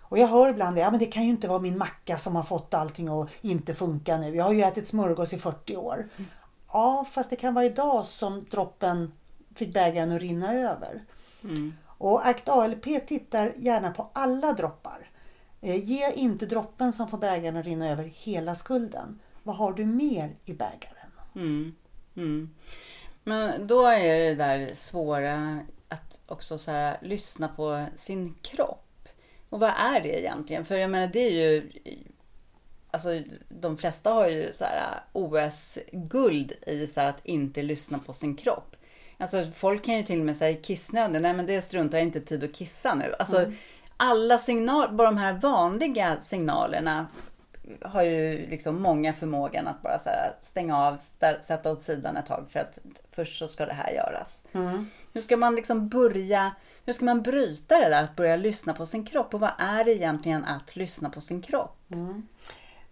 Och 0.00 0.18
jag 0.18 0.26
hör 0.28 0.48
ibland 0.48 0.76
det, 0.76 0.80
ja 0.80 0.90
men 0.90 1.00
det 1.00 1.06
kan 1.06 1.22
ju 1.22 1.30
inte 1.30 1.48
vara 1.48 1.58
min 1.58 1.78
macka 1.78 2.18
som 2.18 2.36
har 2.36 2.42
fått 2.42 2.74
allting 2.74 3.08
att 3.08 3.28
inte 3.40 3.74
funka 3.74 4.18
nu. 4.18 4.36
Jag 4.36 4.44
har 4.44 4.52
ju 4.52 4.62
ätit 4.62 4.88
smörgås 4.88 5.32
i 5.32 5.38
40 5.38 5.76
år. 5.76 6.08
Mm. 6.16 6.30
Ja, 6.72 7.06
fast 7.10 7.30
det 7.30 7.36
kan 7.36 7.54
vara 7.54 7.64
idag 7.64 8.06
som 8.06 8.44
droppen 8.50 9.12
fick 9.54 9.74
bägaren 9.74 10.12
att 10.12 10.20
rinna 10.20 10.54
över. 10.54 11.02
Mm. 11.44 11.74
Och 11.86 12.26
ACT 12.26 12.48
ALP 12.48 12.84
tittar 13.06 13.54
gärna 13.56 13.90
på 13.90 14.10
alla 14.12 14.52
droppar. 14.52 15.10
Eh, 15.60 15.84
ge 15.84 16.12
inte 16.12 16.46
droppen 16.46 16.92
som 16.92 17.08
får 17.08 17.18
bägaren 17.18 17.56
att 17.56 17.64
rinna 17.64 17.88
över 17.88 18.04
hela 18.04 18.54
skulden. 18.54 19.20
Vad 19.42 19.56
har 19.56 19.72
du 19.72 19.86
mer 19.86 20.36
i 20.44 20.52
bägaren? 20.52 21.10
Mm. 21.34 21.74
Mm. 22.16 22.50
Men 23.24 23.66
då 23.66 23.86
är 23.86 24.18
det 24.18 24.34
där 24.34 24.74
svåra 24.74 25.60
att 25.88 26.20
också 26.26 26.58
så 26.58 26.70
här, 26.70 26.98
lyssna 27.02 27.48
på 27.48 27.86
sin 27.94 28.34
kropp. 28.42 29.08
Och 29.48 29.60
vad 29.60 29.70
är 29.70 30.00
det 30.00 30.20
egentligen? 30.20 30.64
För 30.64 30.74
jag 30.74 30.90
menar 30.90 31.06
det 31.06 31.20
är 31.20 31.30
ju 31.30 31.70
Alltså 32.92 33.22
de 33.48 33.76
flesta 33.76 34.10
har 34.10 34.28
ju 34.28 34.52
så 34.52 34.64
här 34.64 35.00
OS-guld 35.12 36.52
i 36.66 36.86
så 36.86 37.00
att 37.00 37.26
inte 37.26 37.62
lyssna 37.62 37.98
på 37.98 38.12
sin 38.12 38.36
kropp. 38.36 38.76
Alltså 39.20 39.44
folk 39.54 39.84
kan 39.84 39.96
ju 39.96 40.02
till 40.02 40.20
och 40.20 40.26
med 40.26 40.36
säga 40.36 40.60
kissnödig, 40.62 41.22
nej 41.22 41.34
men 41.34 41.46
det 41.46 41.60
struntar 41.60 41.98
jag 41.98 42.06
inte 42.06 42.20
tid 42.20 42.44
att 42.44 42.54
kissa 42.54 42.94
nu. 42.94 43.14
Alltså 43.18 43.38
mm. 43.38 43.54
alla 43.96 44.38
signaler, 44.38 44.92
bara 44.92 45.10
de 45.10 45.16
här 45.16 45.32
vanliga 45.32 46.20
signalerna 46.20 47.06
har 47.82 48.02
ju 48.02 48.46
liksom 48.50 48.82
många 48.82 49.12
förmågan 49.12 49.66
att 49.66 49.82
bara 49.82 49.98
så 49.98 50.10
stänga 50.40 50.78
av, 50.78 50.98
sätta 51.42 51.72
åt 51.72 51.80
sidan 51.80 52.16
ett 52.16 52.26
tag 52.26 52.46
för 52.48 52.60
att 52.60 52.78
först 53.10 53.38
så 53.38 53.48
ska 53.48 53.66
det 53.66 53.72
här 53.72 53.92
göras. 53.92 54.46
Mm. 54.52 54.90
Hur 55.12 55.20
ska 55.20 55.36
man 55.36 55.54
liksom 55.54 55.88
börja, 55.88 56.54
hur 56.84 56.92
ska 56.92 57.04
man 57.04 57.22
bryta 57.22 57.78
det 57.78 57.88
där 57.88 58.02
att 58.02 58.16
börja 58.16 58.36
lyssna 58.36 58.74
på 58.74 58.86
sin 58.86 59.04
kropp 59.04 59.34
och 59.34 59.40
vad 59.40 59.52
är 59.58 59.84
det 59.84 59.92
egentligen 59.92 60.44
att 60.44 60.76
lyssna 60.76 61.10
på 61.10 61.20
sin 61.20 61.42
kropp? 61.42 61.76
Mm. 61.92 62.26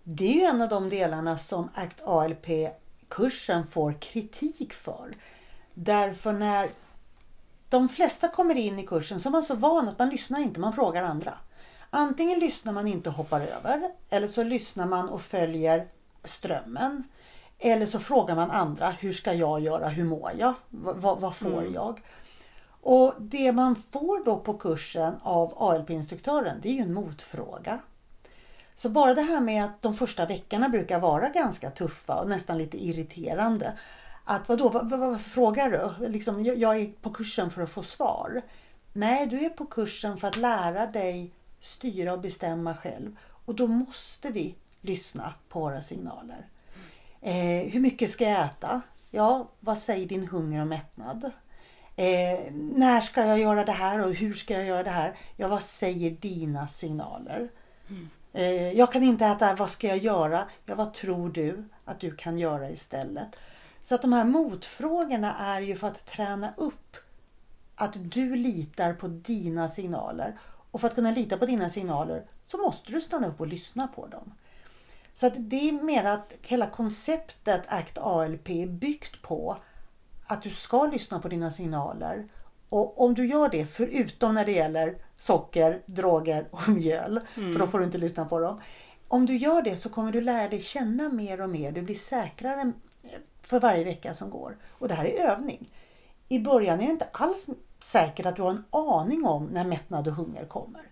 Det 0.03 0.29
är 0.29 0.35
ju 0.35 0.43
en 0.43 0.63
av 0.63 0.69
de 0.69 0.89
delarna 0.89 1.39
som 1.39 1.69
ACT 1.75 2.03
ALP-kursen 2.07 3.67
får 3.67 3.93
kritik 3.93 4.73
för. 4.73 5.15
Därför 5.81 6.33
när 6.33 6.71
de 7.69 7.89
flesta 7.89 8.29
kommer 8.29 8.55
in 8.55 8.79
i 8.79 8.87
kursen 8.87 9.21
så 9.21 9.29
är 9.29 9.31
man 9.31 9.43
så 9.43 9.55
van 9.55 9.89
att 9.89 9.99
man 9.99 10.09
lyssnar 10.09 10.41
inte, 10.41 10.61
man 10.61 10.73
frågar 10.73 11.03
andra. 11.03 11.39
Antingen 11.91 12.39
lyssnar 12.39 12.73
man 12.73 12.89
inte 12.89 13.09
och 13.09 13.15
hoppar 13.15 13.41
över 13.41 13.91
eller 14.11 14.29
så 14.29 14.43
lyssnar 14.43 14.87
man 14.87 15.09
och 15.09 15.23
följer 15.23 15.89
strömmen. 16.25 17.05
Eller 17.59 17.87
så 17.87 17.99
frågar 17.99 18.37
man 18.37 18.51
andra, 18.51 18.91
hur 18.91 19.13
ska 19.13 19.33
jag 19.33 19.61
göra, 19.61 19.89
hur 19.89 20.05
mår 20.05 20.33
jag, 20.39 20.55
v 20.71 20.91
vad 21.03 21.37
får 21.37 21.63
mm. 21.63 21.75
jag? 21.75 22.01
Och 22.83 23.15
det 23.19 23.53
man 23.53 23.77
får 23.77 24.25
då 24.25 24.37
på 24.37 24.55
kursen 24.55 25.15
av 25.23 25.55
ALP-instruktören 25.63 26.61
det 26.63 26.69
är 26.69 26.73
ju 26.73 26.83
en 26.83 26.95
motfråga. 26.95 27.79
Så 28.75 28.89
bara 28.89 29.15
det 29.15 29.23
här 29.23 29.41
med 29.41 29.65
att 29.65 29.83
de 29.83 29.95
första 29.95 30.27
veckorna 30.27 30.69
brukar 30.69 31.01
vara 31.01 31.29
ganska 31.29 31.71
tuffa 31.71 32.15
och 32.15 32.29
nästan 32.29 32.59
lite 32.59 32.85
irriterande. 32.85 33.73
Att 34.31 34.49
vadå, 34.49 34.69
vad, 34.69 34.91
vad, 34.91 35.01
vad 35.01 35.21
frågar 35.21 35.71
du? 35.71 36.09
Liksom, 36.09 36.45
jag 36.45 36.81
är 36.81 36.87
på 36.87 37.11
kursen 37.11 37.51
för 37.51 37.63
att 37.63 37.71
få 37.71 37.83
svar. 37.83 38.43
Nej, 38.93 39.27
du 39.27 39.45
är 39.45 39.49
på 39.49 39.67
kursen 39.67 40.17
för 40.17 40.29
att 40.29 40.37
lära 40.37 40.87
dig 40.87 41.33
styra 41.61 42.13
och 42.13 42.21
bestämma 42.21 42.77
själv. 42.77 43.17
Och 43.45 43.55
då 43.55 43.67
måste 43.67 44.31
vi 44.31 44.55
lyssna 44.81 45.35
på 45.49 45.61
våra 45.61 45.81
signaler. 45.81 46.47
Eh, 47.21 47.73
hur 47.73 47.81
mycket 47.81 48.11
ska 48.11 48.25
jag 48.25 48.45
äta? 48.45 48.81
Ja, 49.11 49.49
vad 49.61 49.79
säger 49.79 50.07
din 50.07 50.29
hunger 50.29 50.61
och 50.61 50.67
mättnad? 50.67 51.25
Eh, 51.97 52.53
när 52.53 53.01
ska 53.01 53.25
jag 53.25 53.39
göra 53.39 53.65
det 53.65 53.73
här 53.73 54.05
och 54.07 54.15
hur 54.15 54.35
ska 54.35 54.55
jag 54.55 54.65
göra 54.65 54.83
det 54.83 54.91
här? 54.91 55.17
Ja, 55.37 55.49
vad 55.49 55.63
säger 55.63 56.11
dina 56.11 56.69
signaler? 56.69 57.49
Mm. 57.89 58.09
Eh, 58.33 58.73
jag 58.73 58.93
kan 58.93 59.03
inte 59.03 59.27
äta, 59.27 59.55
vad 59.55 59.71
ska 59.71 59.87
jag 59.87 59.99
göra? 59.99 60.45
Ja, 60.67 60.75
vad 60.75 60.95
tror 60.95 61.29
du 61.29 61.69
att 61.85 62.01
du 62.01 62.17
kan 62.17 62.39
göra 62.39 62.71
istället? 62.71 63.37
Så 63.88 63.95
att 63.95 64.02
de 64.02 64.12
här 64.12 64.25
motfrågorna 64.25 65.37
är 65.37 65.61
ju 65.61 65.76
för 65.76 65.87
att 65.87 66.07
träna 66.07 66.54
upp 66.57 66.97
att 67.75 68.12
du 68.12 68.37
litar 68.37 68.92
på 68.92 69.09
dina 69.09 69.68
signaler. 69.68 70.38
Och 70.71 70.80
för 70.80 70.88
att 70.88 70.95
kunna 70.95 71.11
lita 71.11 71.37
på 71.37 71.47
dina 71.47 71.71
signaler 71.71 72.25
så 72.47 72.57
måste 72.57 72.92
du 72.92 73.00
stanna 73.00 73.26
upp 73.26 73.40
och 73.40 73.47
lyssna 73.47 73.88
på 73.88 74.07
dem. 74.07 74.35
Så 75.14 75.26
att 75.26 75.33
det 75.37 75.68
är 75.68 75.73
mer 75.73 76.04
att 76.04 76.38
hela 76.42 76.66
konceptet 76.66 77.62
ACT 77.68 77.99
ALP 77.99 78.50
är 78.50 78.66
byggt 78.66 79.23
på 79.23 79.57
att 80.26 80.42
du 80.42 80.50
ska 80.50 80.87
lyssna 80.87 81.21
på 81.21 81.28
dina 81.28 81.50
signaler. 81.50 82.26
Och 82.68 83.00
om 83.00 83.14
du 83.14 83.26
gör 83.26 83.49
det, 83.49 83.66
förutom 83.66 84.35
när 84.35 84.45
det 84.45 84.52
gäller 84.52 84.97
socker, 85.16 85.83
droger 85.87 86.49
och 86.50 86.68
mjöl, 86.68 87.21
mm. 87.37 87.52
för 87.52 87.61
då 87.61 87.66
får 87.66 87.78
du 87.78 87.85
inte 87.85 87.99
lyssna 87.99 88.25
på 88.25 88.40
dem. 88.40 88.61
Om 89.09 89.26
du 89.26 89.37
gör 89.37 89.62
det 89.62 89.76
så 89.76 89.88
kommer 89.88 90.12
du 90.12 90.21
lära 90.21 90.49
dig 90.49 90.61
känna 90.61 91.09
mer 91.09 91.40
och 91.40 91.50
mer. 91.50 91.73
Du 91.73 91.83
blir 91.83 91.95
säkrare 91.95 92.73
för 93.42 93.61
varje 93.61 93.85
vecka 93.85 94.14
som 94.14 94.30
går. 94.30 94.57
Och 94.71 94.88
det 94.88 94.95
här 94.95 95.04
är 95.04 95.30
övning. 95.30 95.71
I 96.28 96.38
början 96.38 96.80
är 96.80 96.85
det 96.85 96.92
inte 96.92 97.09
alls 97.12 97.49
säkert 97.80 98.26
att 98.26 98.37
du 98.37 98.42
har 98.42 98.50
en 98.50 98.64
aning 98.71 99.25
om 99.26 99.45
när 99.45 99.64
mättnad 99.64 100.09
och 100.09 100.14
hunger 100.14 100.45
kommer. 100.45 100.83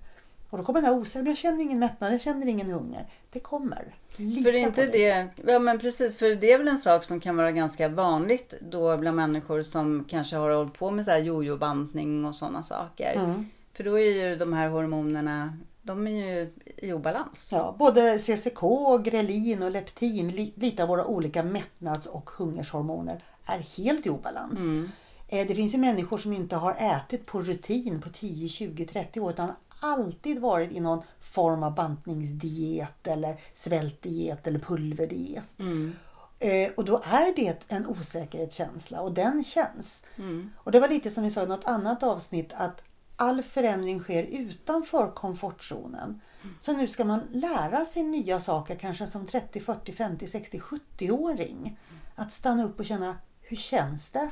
Och 0.50 0.58
då 0.58 0.64
kommer 0.64 0.80
den 0.80 0.90
här 0.90 1.00
osäkerheten, 1.00 1.26
jag 1.26 1.36
känner 1.36 1.62
ingen 1.62 1.78
mättnad, 1.78 2.14
jag 2.14 2.20
känner 2.20 2.46
ingen 2.46 2.70
hunger. 2.70 3.06
Det 3.32 3.40
kommer. 3.40 3.94
Lita 4.16 4.42
för 4.42 4.52
inte 4.52 4.86
det, 4.86 5.28
ja 5.46 5.58
men 5.58 5.78
precis, 5.78 6.16
för 6.16 6.34
det 6.34 6.52
är 6.52 6.58
väl 6.58 6.68
en 6.68 6.78
sak 6.78 7.04
som 7.04 7.20
kan 7.20 7.36
vara 7.36 7.52
ganska 7.52 7.88
vanligt 7.88 8.54
då 8.60 8.96
bland 8.96 9.16
människor 9.16 9.62
som 9.62 10.04
kanske 10.08 10.36
har 10.36 10.50
hållit 10.50 10.78
på 10.78 10.90
med 10.90 11.04
så 11.04 11.10
här 11.10 11.18
jojo-bantning 11.18 12.24
och 12.24 12.34
sådana 12.34 12.62
saker. 12.62 13.14
Mm. 13.14 13.46
För 13.72 13.84
då 13.84 13.98
är 13.98 14.10
ju 14.10 14.36
de 14.36 14.52
här 14.52 14.68
hormonerna 14.68 15.58
de 15.86 16.06
är 16.06 16.10
ju 16.10 16.52
i 16.76 16.92
obalans. 16.92 17.48
Ja, 17.52 17.76
både 17.78 18.18
CCK, 18.18 18.60
grelin 19.04 19.62
och 19.62 19.70
leptin, 19.70 20.30
lite 20.56 20.82
av 20.82 20.88
våra 20.88 21.06
olika 21.06 21.42
mättnads 21.42 22.06
och 22.06 22.30
hungershormoner, 22.30 23.24
är 23.46 23.58
helt 23.58 24.06
i 24.06 24.10
obalans. 24.10 24.60
Mm. 24.60 24.88
Eh, 25.28 25.46
det 25.46 25.54
finns 25.54 25.74
ju 25.74 25.78
människor 25.78 26.18
som 26.18 26.32
inte 26.32 26.56
har 26.56 26.74
ätit 26.78 27.26
på 27.26 27.40
rutin 27.40 28.00
på 28.00 28.08
10, 28.08 28.48
20, 28.48 28.84
30 28.84 29.20
år 29.20 29.30
utan 29.30 29.52
alltid 29.80 30.40
varit 30.40 30.72
i 30.72 30.80
någon 30.80 31.02
form 31.20 31.62
av 31.62 31.74
bantningsdiet 31.74 33.06
eller 33.06 33.40
svältdiet 33.54 34.46
eller 34.46 34.58
pulverdiet. 34.58 35.44
Mm. 35.58 35.92
Eh, 36.38 36.70
och 36.76 36.84
då 36.84 37.02
är 37.04 37.36
det 37.36 37.64
en 37.68 37.86
osäkerhetskänsla 37.86 39.00
och 39.00 39.12
den 39.12 39.44
känns. 39.44 40.04
Mm. 40.16 40.50
Och 40.58 40.72
det 40.72 40.80
var 40.80 40.88
lite 40.88 41.10
som 41.10 41.24
vi 41.24 41.30
sa 41.30 41.42
i 41.42 41.46
något 41.46 41.64
annat 41.64 42.02
avsnitt 42.02 42.52
att 42.56 42.82
all 43.16 43.42
förändring 43.42 44.00
sker 44.00 44.22
utanför 44.22 45.10
komfortzonen. 45.10 46.20
Mm. 46.42 46.56
Så 46.60 46.72
nu 46.72 46.88
ska 46.88 47.04
man 47.04 47.20
lära 47.32 47.84
sig 47.84 48.02
nya 48.02 48.40
saker 48.40 48.74
kanske 48.74 49.06
som 49.06 49.26
30, 49.26 49.60
40, 49.60 49.92
50, 49.92 50.26
60, 50.26 50.58
70-åring. 50.58 51.78
Att 52.14 52.32
stanna 52.32 52.64
upp 52.64 52.78
och 52.78 52.86
känna, 52.86 53.16
hur 53.40 53.56
känns 53.56 54.10
det? 54.10 54.30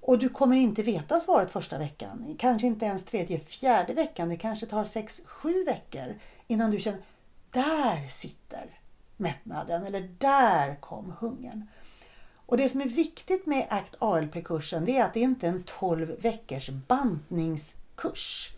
Och 0.00 0.18
du 0.18 0.28
kommer 0.28 0.56
inte 0.56 0.82
veta 0.82 1.20
svaret 1.20 1.52
första 1.52 1.78
veckan. 1.78 2.36
Kanske 2.38 2.66
inte 2.66 2.84
ens 2.84 3.04
tredje, 3.04 3.38
fjärde 3.38 3.94
veckan. 3.94 4.28
Det 4.28 4.36
kanske 4.36 4.66
tar 4.66 4.84
sex, 4.84 5.22
sju 5.26 5.64
veckor 5.64 6.18
innan 6.46 6.70
du 6.70 6.80
känner, 6.80 7.00
där 7.50 8.08
sitter 8.08 8.78
mättnaden 9.16 9.86
eller 9.86 10.10
där 10.18 10.80
kom 10.80 11.12
hungern. 11.20 11.66
Och 12.46 12.56
det 12.56 12.68
som 12.68 12.80
är 12.80 12.88
viktigt 12.88 13.46
med 13.46 13.66
ACT 13.70 13.96
ALP-kursen 13.98 14.84
det 14.84 14.98
är 14.98 15.04
att 15.04 15.14
det 15.14 15.20
inte 15.20 15.46
är 15.46 15.50
en 15.50 15.62
12 15.62 16.16
veckors 16.20 16.70
kurs. 17.98 18.52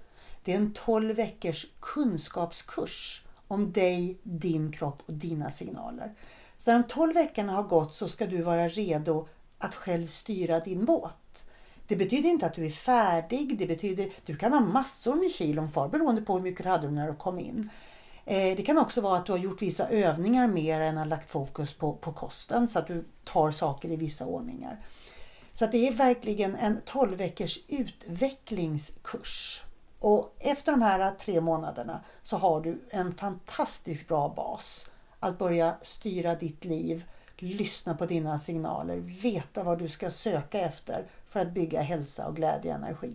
Det 0.45 0.53
är 0.53 0.57
en 0.57 0.73
12 0.73 1.17
veckors 1.17 1.67
kunskapskurs 1.81 3.25
om 3.49 3.73
dig, 3.73 4.19
din 4.23 4.73
kropp 4.73 5.03
och 5.07 5.15
dina 5.15 5.51
signaler. 5.51 6.15
Så 6.59 6.71
när 6.71 6.79
de 6.79 6.89
12 6.89 7.15
veckorna 7.15 7.53
har 7.53 7.63
gått 7.63 7.95
så 7.95 8.09
ska 8.09 8.27
du 8.27 8.43
vara 8.43 8.69
redo 8.69 9.29
att 9.59 9.75
själv 9.75 10.07
styra 10.07 10.61
din 10.61 10.85
båt. 10.85 11.47
Det 11.87 11.97
betyder 11.97 12.29
inte 12.29 12.47
att 12.47 12.55
du 12.55 12.67
är 12.67 12.71
färdig. 12.71 13.59
Det 13.59 13.67
betyder 13.67 14.11
du 14.25 14.37
kan 14.37 14.53
ha 14.53 14.61
massor 14.61 15.15
med 15.15 15.31
kilon 15.31 15.73
kvar 15.73 15.89
beroende 15.89 16.23
på 16.23 16.33
hur 16.33 16.41
mycket 16.41 16.65
du 16.65 16.71
hade 16.71 16.91
när 16.91 17.09
du 17.09 17.15
kom 17.15 17.39
in. 17.39 17.71
Eh, 18.25 18.57
det 18.57 18.63
kan 18.63 18.79
också 18.79 19.01
vara 19.01 19.17
att 19.17 19.27
du 19.27 19.33
har 19.33 19.39
gjort 19.39 19.63
vissa 19.63 19.89
övningar 19.89 20.49
mer 20.49 20.81
än 20.81 20.99
att 20.99 21.09
lagt 21.09 21.31
fokus 21.31 21.75
på, 21.75 21.93
på 21.93 22.13
kosten 22.13 22.69
så 22.69 22.79
att 22.79 22.87
du 22.87 23.05
tar 23.25 23.51
saker 23.51 23.89
i 23.89 23.97
vissa 23.97 24.27
ordningar. 24.27 24.79
Så 25.61 25.67
det 25.67 25.89
är 25.89 25.93
verkligen 25.93 26.57
en 26.57 26.81
12 26.85 27.17
veckors 27.17 27.59
utvecklingskurs. 27.69 29.63
Och 29.99 30.37
efter 30.39 30.73
de 30.73 30.83
här 30.83 31.11
tre 31.11 31.41
månaderna 31.41 32.01
så 32.23 32.37
har 32.37 32.61
du 32.61 32.81
en 32.91 33.15
fantastiskt 33.15 34.09
bra 34.09 34.29
bas 34.37 34.91
att 35.19 35.39
börja 35.39 35.75
styra 35.83 36.35
ditt 36.35 36.65
liv 36.65 37.05
lyssna 37.37 37.95
på 37.95 38.07
dina 38.07 38.39
signaler, 38.39 38.97
veta 38.97 39.63
vad 39.63 39.79
du 39.79 39.89
ska 39.89 40.11
söka 40.11 40.61
efter 40.61 41.05
för 41.27 41.41
att 41.41 41.53
bygga 41.53 41.81
hälsa 41.81 42.27
och 42.29 42.37
glädje 42.37 42.71
och 42.71 42.77
energi. 42.77 43.15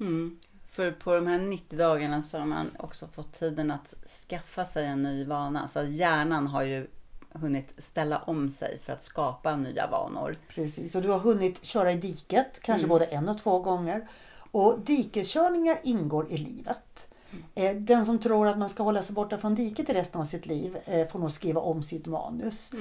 Mm. 0.00 0.38
För 0.70 0.92
på 0.92 1.14
de 1.14 1.26
här 1.26 1.38
90 1.38 1.78
dagarna 1.78 2.22
så 2.22 2.38
har 2.38 2.46
man 2.46 2.70
också 2.78 3.06
fått 3.06 3.32
tiden 3.32 3.70
att 3.70 3.94
skaffa 4.28 4.64
sig 4.64 4.86
en 4.86 5.02
ny 5.02 5.24
vana. 5.24 5.68
Så 5.68 5.82
hjärnan 5.82 6.46
har 6.46 6.62
ju 6.62 6.86
hunnit 7.34 7.74
ställa 7.78 8.18
om 8.18 8.50
sig 8.50 8.78
för 8.78 8.92
att 8.92 9.02
skapa 9.02 9.56
nya 9.56 9.86
vanor. 9.86 10.36
Precis, 10.48 10.94
och 10.94 11.02
du 11.02 11.08
har 11.08 11.18
hunnit 11.18 11.64
köra 11.64 11.92
i 11.92 11.96
diket, 11.96 12.60
kanske 12.62 12.84
mm. 12.84 12.88
både 12.88 13.04
en 13.04 13.28
och 13.28 13.38
två 13.38 13.58
gånger. 13.58 14.08
Och 14.50 14.78
dikeskörningar 14.80 15.80
ingår 15.82 16.32
i 16.32 16.36
livet. 16.36 17.08
Eh, 17.54 17.76
Den 17.76 18.06
som 18.06 18.18
tror 18.18 18.46
att 18.46 18.58
man 18.58 18.70
ska 18.70 18.82
hålla 18.82 19.02
sig 19.02 19.14
borta 19.14 19.38
från 19.38 19.54
diket 19.54 19.90
i 19.90 19.92
resten 19.92 20.20
av 20.20 20.24
sitt 20.24 20.46
liv 20.46 20.78
eh, 20.84 21.08
får 21.08 21.18
nog 21.18 21.32
skriva 21.32 21.60
om 21.60 21.82
sitt 21.82 22.06
manus. 22.06 22.72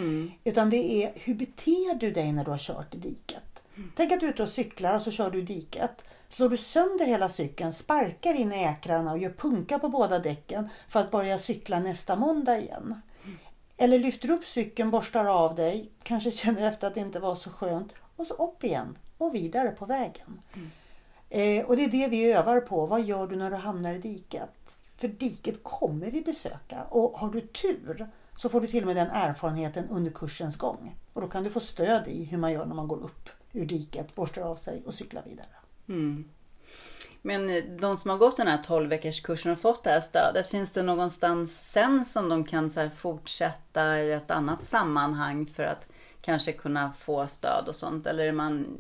Utan 0.44 0.70
det 0.70 1.04
är 1.04 1.12
hur 1.16 1.36
beter 1.36 1.96
du 1.96 2.12
dig 2.12 2.32
när 2.32 2.46
du 2.46 2.52
har 2.52 2.58
kört 2.58 2.96
i 2.96 2.98
diket? 2.98 3.64
Tänk 3.96 4.12
att 4.12 4.20
du 4.20 4.26
är 4.26 4.32
ute 4.32 4.44
och 4.44 4.50
cyklar 4.50 4.96
och 4.96 5.02
så 5.02 5.12
kör 5.12 5.32
du 5.32 5.40
i 5.40 5.42
diket. 5.42 6.06
Slår 6.30 6.50
du 6.50 6.58
sönder 6.58 7.06
hela 7.06 7.30
cykeln, 7.30 7.74
sparkar 7.74 8.34
in 8.34 8.52
i 8.52 8.64
äkrarna 8.64 9.12
och 9.12 9.18
gör 9.18 9.30
punka 9.30 9.80
på 9.80 9.90
båda 9.90 10.20
däcken 10.20 10.70
för 10.88 11.00
att 11.00 11.12
börja 11.12 11.38
cykla 11.38 11.80
nästa 11.80 12.16
måndag 12.16 12.58
igen. 12.60 13.02
Eller 13.82 14.00
lyfter 14.00 14.30
upp 14.30 14.46
cykeln, 14.46 14.92
borstar 14.92 15.26
av 15.26 15.56
dig, 15.56 15.92
kanske 16.04 16.32
känner 16.42 16.64
efter 16.64 16.88
att 16.88 16.94
det 16.94 17.00
inte 17.00 17.20
var 17.20 17.36
så 17.36 17.50
skönt 17.50 17.94
och 18.16 18.28
så 18.28 18.34
upp 18.34 18.64
igen 18.64 18.98
och 19.18 19.36
vidare 19.36 19.72
på 19.72 19.86
vägen. 19.86 20.42
Eh, 21.30 21.66
och 21.66 21.76
det 21.76 21.84
är 21.84 21.90
det 21.90 22.08
vi 22.08 22.32
övar 22.34 22.62
på. 22.62 22.86
Vad 22.86 23.02
gör 23.02 23.28
du 23.28 23.36
när 23.36 23.50
du 23.50 23.56
hamnar 23.56 23.94
i 23.94 23.98
diket? 23.98 24.78
För 24.98 25.08
diket 25.08 25.64
kommer 25.64 26.12
vi 26.12 26.22
besöka 26.22 26.84
och 26.84 27.20
har 27.20 27.30
du 27.30 27.42
tur 27.42 28.08
så 28.38 28.50
får 28.50 28.62
du 28.62 28.68
till 28.68 28.84
och 28.84 28.88
med 28.88 28.96
den 28.96 29.10
erfarenheten 29.10 29.90
under 29.90 30.12
kursens 30.12 30.58
gång. 30.58 30.96
Och 31.14 31.22
då 31.22 31.28
kan 31.28 31.44
du 31.44 31.50
få 31.50 31.60
stöd 31.60 32.08
i 32.08 32.24
hur 32.24 32.38
man 32.38 32.52
gör 32.52 32.66
när 32.66 32.76
man 32.76 32.88
går 32.88 33.04
upp 33.04 33.30
ur 33.52 33.66
diket, 33.66 34.16
borstar 34.16 34.42
av 34.42 34.56
sig 34.56 34.84
och 34.86 34.94
cyklar 34.94 35.24
vidare. 35.26 35.56
Men 37.22 37.50
eh, 37.50 37.64
de 37.64 37.98
som 37.98 38.12
har 38.12 38.18
gått 38.18 38.38
den 38.38 38.48
här 38.48 38.64
12 38.68 38.90
veckors 38.90 39.22
kursen 39.22 39.52
och 39.52 39.60
fått 39.60 39.84
det 39.84 39.90
här 39.90 40.02
stödet, 40.02 40.48
finns 40.48 40.72
det 40.72 40.84
någonstans 40.84 41.72
sen 41.72 42.06
som 42.06 42.30
de 42.30 42.44
kan 42.44 42.70
så 42.70 42.90
fortsätta 42.90 44.00
i 44.00 44.12
ett 44.12 44.32
annat 44.32 44.64
sammanhang 44.64 45.46
för 45.46 45.64
att 45.64 45.88
kanske 46.22 46.52
kunna 46.52 46.92
få 46.92 47.28
stöd 47.28 47.68
och 47.68 47.76
sånt? 47.76 48.08
Eller 48.08 48.24
är 48.24 48.32
man 48.32 48.78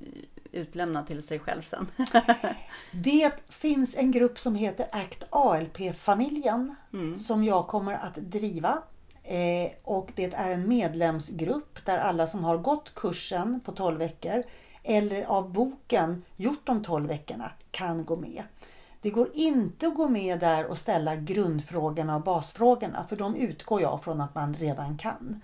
utlämnad 0.51 1.07
till 1.07 1.21
sig 1.21 1.39
själv 1.39 1.61
sen? 1.61 1.87
Det 2.91 3.31
finns 3.49 3.95
en 3.97 4.11
grupp 4.11 4.39
som 4.39 4.55
heter 4.55 4.87
ACT 4.91 5.23
ALP-familjen 5.29 6.75
som 7.15 7.43
jag 7.43 7.67
kommer 7.67 7.93
att 7.93 8.15
driva. 8.15 8.83
Eh, 9.23 9.71
och 9.83 10.11
det 10.15 10.33
är 10.33 10.51
en 10.51 10.67
medlemsgrupp 10.67 11.85
där 11.85 11.97
alla 11.97 12.27
som 12.27 12.43
har 12.43 12.57
gått 12.57 12.95
kursen 12.95 13.59
på 13.59 13.71
12 13.71 13.97
veckor 13.97 14.43
eller 14.83 15.25
av 15.25 15.51
boken 15.51 16.23
gjort 16.35 16.65
de 16.65 16.83
12 16.83 17.07
veckorna 17.07 17.51
kan 17.71 18.05
gå 18.05 18.15
med. 18.15 18.43
Det 19.01 19.09
går 19.09 19.29
inte 19.33 19.87
att 19.87 19.95
gå 19.95 20.09
med 20.09 20.39
där 20.39 20.65
och 20.65 20.77
ställa 20.77 21.15
grundfrågorna 21.15 22.15
och 22.15 22.23
basfrågorna 22.23 23.05
för 23.09 23.15
de 23.15 23.35
utgår 23.35 23.81
jag 23.81 24.03
från 24.03 24.21
att 24.21 24.35
man 24.35 24.53
redan 24.53 24.97
kan. 24.97 25.41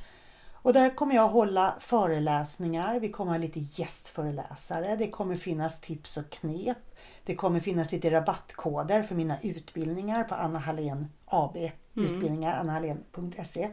Och 0.53 0.74
där 0.74 0.96
kommer 0.96 1.15
jag 1.15 1.27
hålla 1.27 1.75
föreläsningar, 1.79 3.00
vi 3.00 3.10
kommer 3.10 3.32
ha 3.32 3.38
lite 3.38 3.60
gästföreläsare, 3.60 4.96
det 4.96 5.08
kommer 5.08 5.36
finnas 5.36 5.82
tips 5.82 6.17
och 6.17 6.29
knep. 6.29 6.77
Det 7.24 7.36
kommer 7.36 7.60
finnas 7.60 7.91
lite 7.91 8.12
rabattkoder 8.12 9.03
för 9.03 9.15
mina 9.15 9.41
utbildningar 9.41 10.24
på 10.24 10.36
Anna 10.36 10.60
Hallén 10.60 11.08
AB, 11.25 11.58
utbildningar, 11.94 12.60
annahallén.se. 12.60 13.70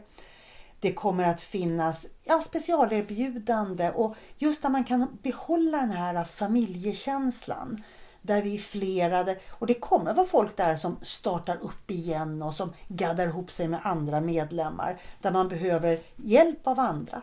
Det 0.79 0.93
kommer 0.93 1.23
att 1.23 1.41
finnas 1.41 2.05
ja, 2.23 2.41
specialerbjudande 2.41 3.89
och 3.91 4.15
just 4.37 4.61
där 4.61 4.69
man 4.69 4.83
kan 4.83 5.17
behålla 5.23 5.77
den 5.77 5.91
här 5.91 6.23
familjekänslan. 6.23 7.83
Där 8.21 8.41
vi 8.41 8.55
är 8.55 8.59
flerade 8.59 9.37
och 9.49 9.67
det 9.67 9.73
kommer 9.73 10.13
vara 10.13 10.25
folk 10.25 10.57
där 10.57 10.75
som 10.75 10.97
startar 11.01 11.57
upp 11.63 11.91
igen 11.91 12.41
och 12.41 12.53
som 12.53 12.73
gaddar 12.87 13.27
ihop 13.27 13.51
sig 13.51 13.67
med 13.67 13.79
andra 13.83 14.21
medlemmar. 14.21 15.01
Där 15.21 15.31
man 15.31 15.47
behöver 15.49 15.99
hjälp 16.15 16.67
av 16.67 16.79
andra. 16.79 17.21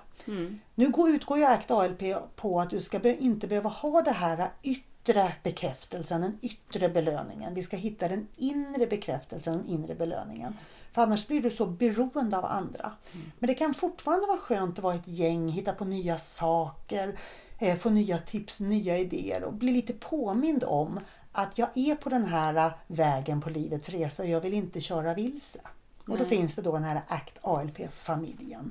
Nu 0.74 0.90
går- 0.90 1.10
utgår 1.10 1.38
ju 1.38 1.44
ACT 1.44 1.70
ALP 1.70 2.02
på 2.36 2.60
att 2.60 2.70
du 2.70 2.80
ska 2.80 3.10
inte 3.12 3.46
behöva 3.48 3.70
ha 3.70 4.02
det 4.02 4.10
här 4.12 4.48
yttre 4.62 5.32
bekräftelsen, 5.42 6.20
den 6.20 6.38
yttre 6.42 6.88
belöningen. 6.88 7.54
Vi 7.54 7.62
ska 7.62 7.76
hitta 7.76 8.08
den 8.08 8.28
inre 8.36 8.86
bekräftelsen, 8.86 9.58
den 9.58 9.66
inre 9.66 9.94
belöningen. 9.94 10.58
För 10.92 11.02
annars 11.02 11.26
blir 11.26 11.42
du 11.42 11.50
så 11.50 11.66
beroende 11.66 12.38
av 12.38 12.44
andra. 12.44 12.92
Men 13.38 13.46
det 13.46 13.54
kan 13.54 13.74
fortfarande 13.74 14.26
vara 14.26 14.38
skönt 14.38 14.78
att 14.78 14.84
vara 14.84 14.94
ett 14.94 15.08
gäng, 15.08 15.48
hitta 15.48 15.72
på 15.72 15.84
nya 15.84 16.18
saker, 16.18 17.18
eh, 17.58 17.76
få 17.76 17.90
nya 17.90 18.18
tips, 18.18 18.60
nya 18.60 18.98
idéer 18.98 19.44
och 19.44 19.52
bli 19.52 19.72
lite 19.72 19.92
påmind 19.92 20.64
om 20.64 21.00
att 21.32 21.58
jag 21.58 21.68
är 21.74 21.94
på 21.94 22.08
den 22.08 22.24
här 22.24 22.72
vägen 22.86 23.40
på 23.40 23.50
livets 23.50 23.88
resa 23.88 24.22
och 24.22 24.28
jag 24.28 24.40
vill 24.40 24.54
inte 24.54 24.80
köra 24.80 25.14
vilse. 25.14 25.60
Och 26.08 26.18
då 26.18 26.24
finns 26.24 26.54
det 26.54 26.62
då 26.62 26.72
den 26.72 26.84
här 26.84 27.02
ACT 27.08 27.38
ALP-familjen. 27.42 28.70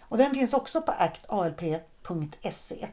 Och 0.00 0.18
den 0.18 0.34
finns 0.34 0.52
också 0.54 0.82
på 0.82 0.92
actalp.se. 0.92 2.88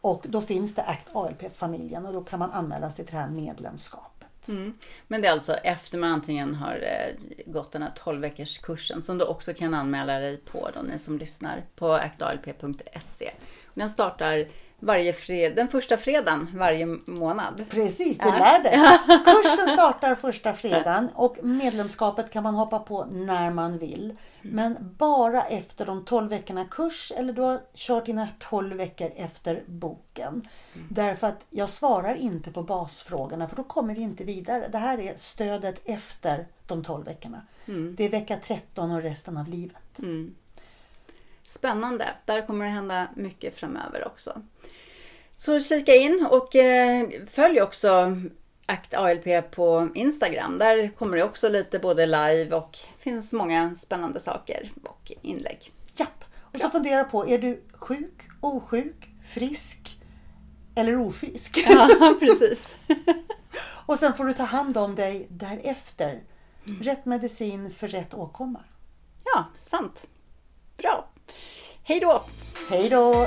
Och 0.00 0.26
då 0.28 0.40
finns 0.40 0.74
det 0.74 0.82
ACT 0.82 1.08
ALP-familjen 1.12 2.06
och 2.06 2.12
då 2.12 2.24
kan 2.24 2.38
man 2.38 2.50
anmäla 2.50 2.90
sig 2.90 3.04
till 3.04 3.14
det 3.14 3.20
här 3.20 3.30
medlemskapet. 3.30 4.13
Mm. 4.48 4.74
Men 5.08 5.22
det 5.22 5.28
är 5.28 5.32
alltså 5.32 5.54
efter 5.54 5.98
man 5.98 6.10
antingen 6.10 6.54
har 6.54 6.74
eh, 6.74 7.36
gått 7.46 7.72
den 7.72 7.82
här 7.82 7.92
12 7.96 8.20
veckors 8.20 8.58
kursen 8.58 9.02
som 9.02 9.18
du 9.18 9.24
också 9.24 9.54
kan 9.54 9.74
anmäla 9.74 10.18
dig 10.18 10.36
på 10.36 10.70
då, 10.74 10.82
ni 10.82 10.98
som 10.98 11.18
lyssnar 11.18 11.64
på 11.76 11.92
actalp.se. 11.92 13.30
Den 13.74 13.90
startar 13.90 14.48
varje 14.80 15.12
fred, 15.12 15.56
den 15.56 15.68
första 15.68 15.96
fredagen 15.96 16.48
varje 16.54 16.86
månad. 17.06 17.64
Precis, 17.70 18.18
du 18.18 18.28
Ja. 18.28 18.32
lär 18.38 18.62
dig. 18.62 18.72
Kursen 19.24 19.68
startar 19.68 20.14
första 20.14 20.52
fredagen 20.52 21.08
och 21.14 21.36
medlemskapet 21.42 22.30
kan 22.30 22.42
man 22.42 22.54
hoppa 22.54 22.78
på 22.78 23.04
när 23.04 23.50
man 23.50 23.78
vill. 23.78 24.16
Men 24.42 24.76
bara 24.98 25.42
efter 25.42 25.86
de 25.86 26.04
12 26.04 26.30
veckorna 26.30 26.64
kurs 26.64 27.12
eller 27.16 27.32
du 27.32 27.42
har 27.42 27.60
kört 27.74 28.06
dina 28.06 28.28
12 28.38 28.76
veckor 28.76 29.10
efter 29.16 29.62
boken. 29.66 30.42
Därför 30.90 31.26
att 31.26 31.44
jag 31.50 31.68
svarar 31.68 32.14
inte 32.14 32.50
på 32.50 32.62
basfrågorna 32.62 33.48
för 33.48 33.56
då 33.56 33.62
kommer 33.64 33.94
vi 33.94 34.00
inte 34.00 34.24
vidare. 34.24 34.68
Det 34.72 34.78
här 34.78 34.98
är 35.00 35.12
stödet 35.16 35.80
efter 35.84 36.46
de 36.66 36.84
12 36.84 37.04
veckorna. 37.04 37.42
Det 37.96 38.04
är 38.04 38.10
vecka 38.10 38.36
13 38.44 38.90
och 38.90 39.02
resten 39.02 39.36
av 39.36 39.48
livet. 39.48 39.98
Spännande. 41.44 42.08
Där 42.24 42.46
kommer 42.46 42.64
det 42.64 42.70
hända 42.70 43.08
mycket 43.16 43.56
framöver 43.56 44.06
också. 44.06 44.42
Så 45.36 45.60
kika 45.60 45.94
in 45.94 46.26
och 46.30 46.56
eh, 46.56 47.08
följ 47.26 47.60
också 47.60 48.16
Act 48.66 48.94
ALP 48.94 49.50
på 49.50 49.88
Instagram. 49.94 50.58
Där 50.58 50.88
kommer 50.88 51.16
det 51.16 51.24
också 51.24 51.48
lite 51.48 51.78
både 51.78 52.06
live 52.06 52.56
och 52.56 52.78
finns 52.98 53.32
många 53.32 53.74
spännande 53.74 54.20
saker 54.20 54.70
och 54.84 55.12
inlägg. 55.22 55.72
Japp. 55.94 56.24
Och 56.40 56.60
så 56.60 56.70
fundera 56.70 57.04
på, 57.04 57.28
är 57.28 57.38
du 57.38 57.62
sjuk, 57.72 58.28
osjuk, 58.40 59.08
frisk 59.28 59.98
eller 60.74 60.96
ofrisk? 60.96 61.64
Ja, 61.68 62.16
precis. 62.20 62.76
Och 63.86 63.98
sen 63.98 64.14
får 64.14 64.24
du 64.24 64.32
ta 64.32 64.42
hand 64.42 64.76
om 64.76 64.94
dig 64.94 65.26
därefter. 65.30 66.22
Rätt 66.80 67.04
medicin 67.04 67.70
för 67.70 67.88
rätt 67.88 68.14
åkomma. 68.14 68.60
Ja, 69.24 69.44
sant. 69.58 70.08
Bra. 70.76 71.08
Hej 71.86 72.00
då! 72.00 72.22
Hej 72.70 72.88
då! 72.88 73.26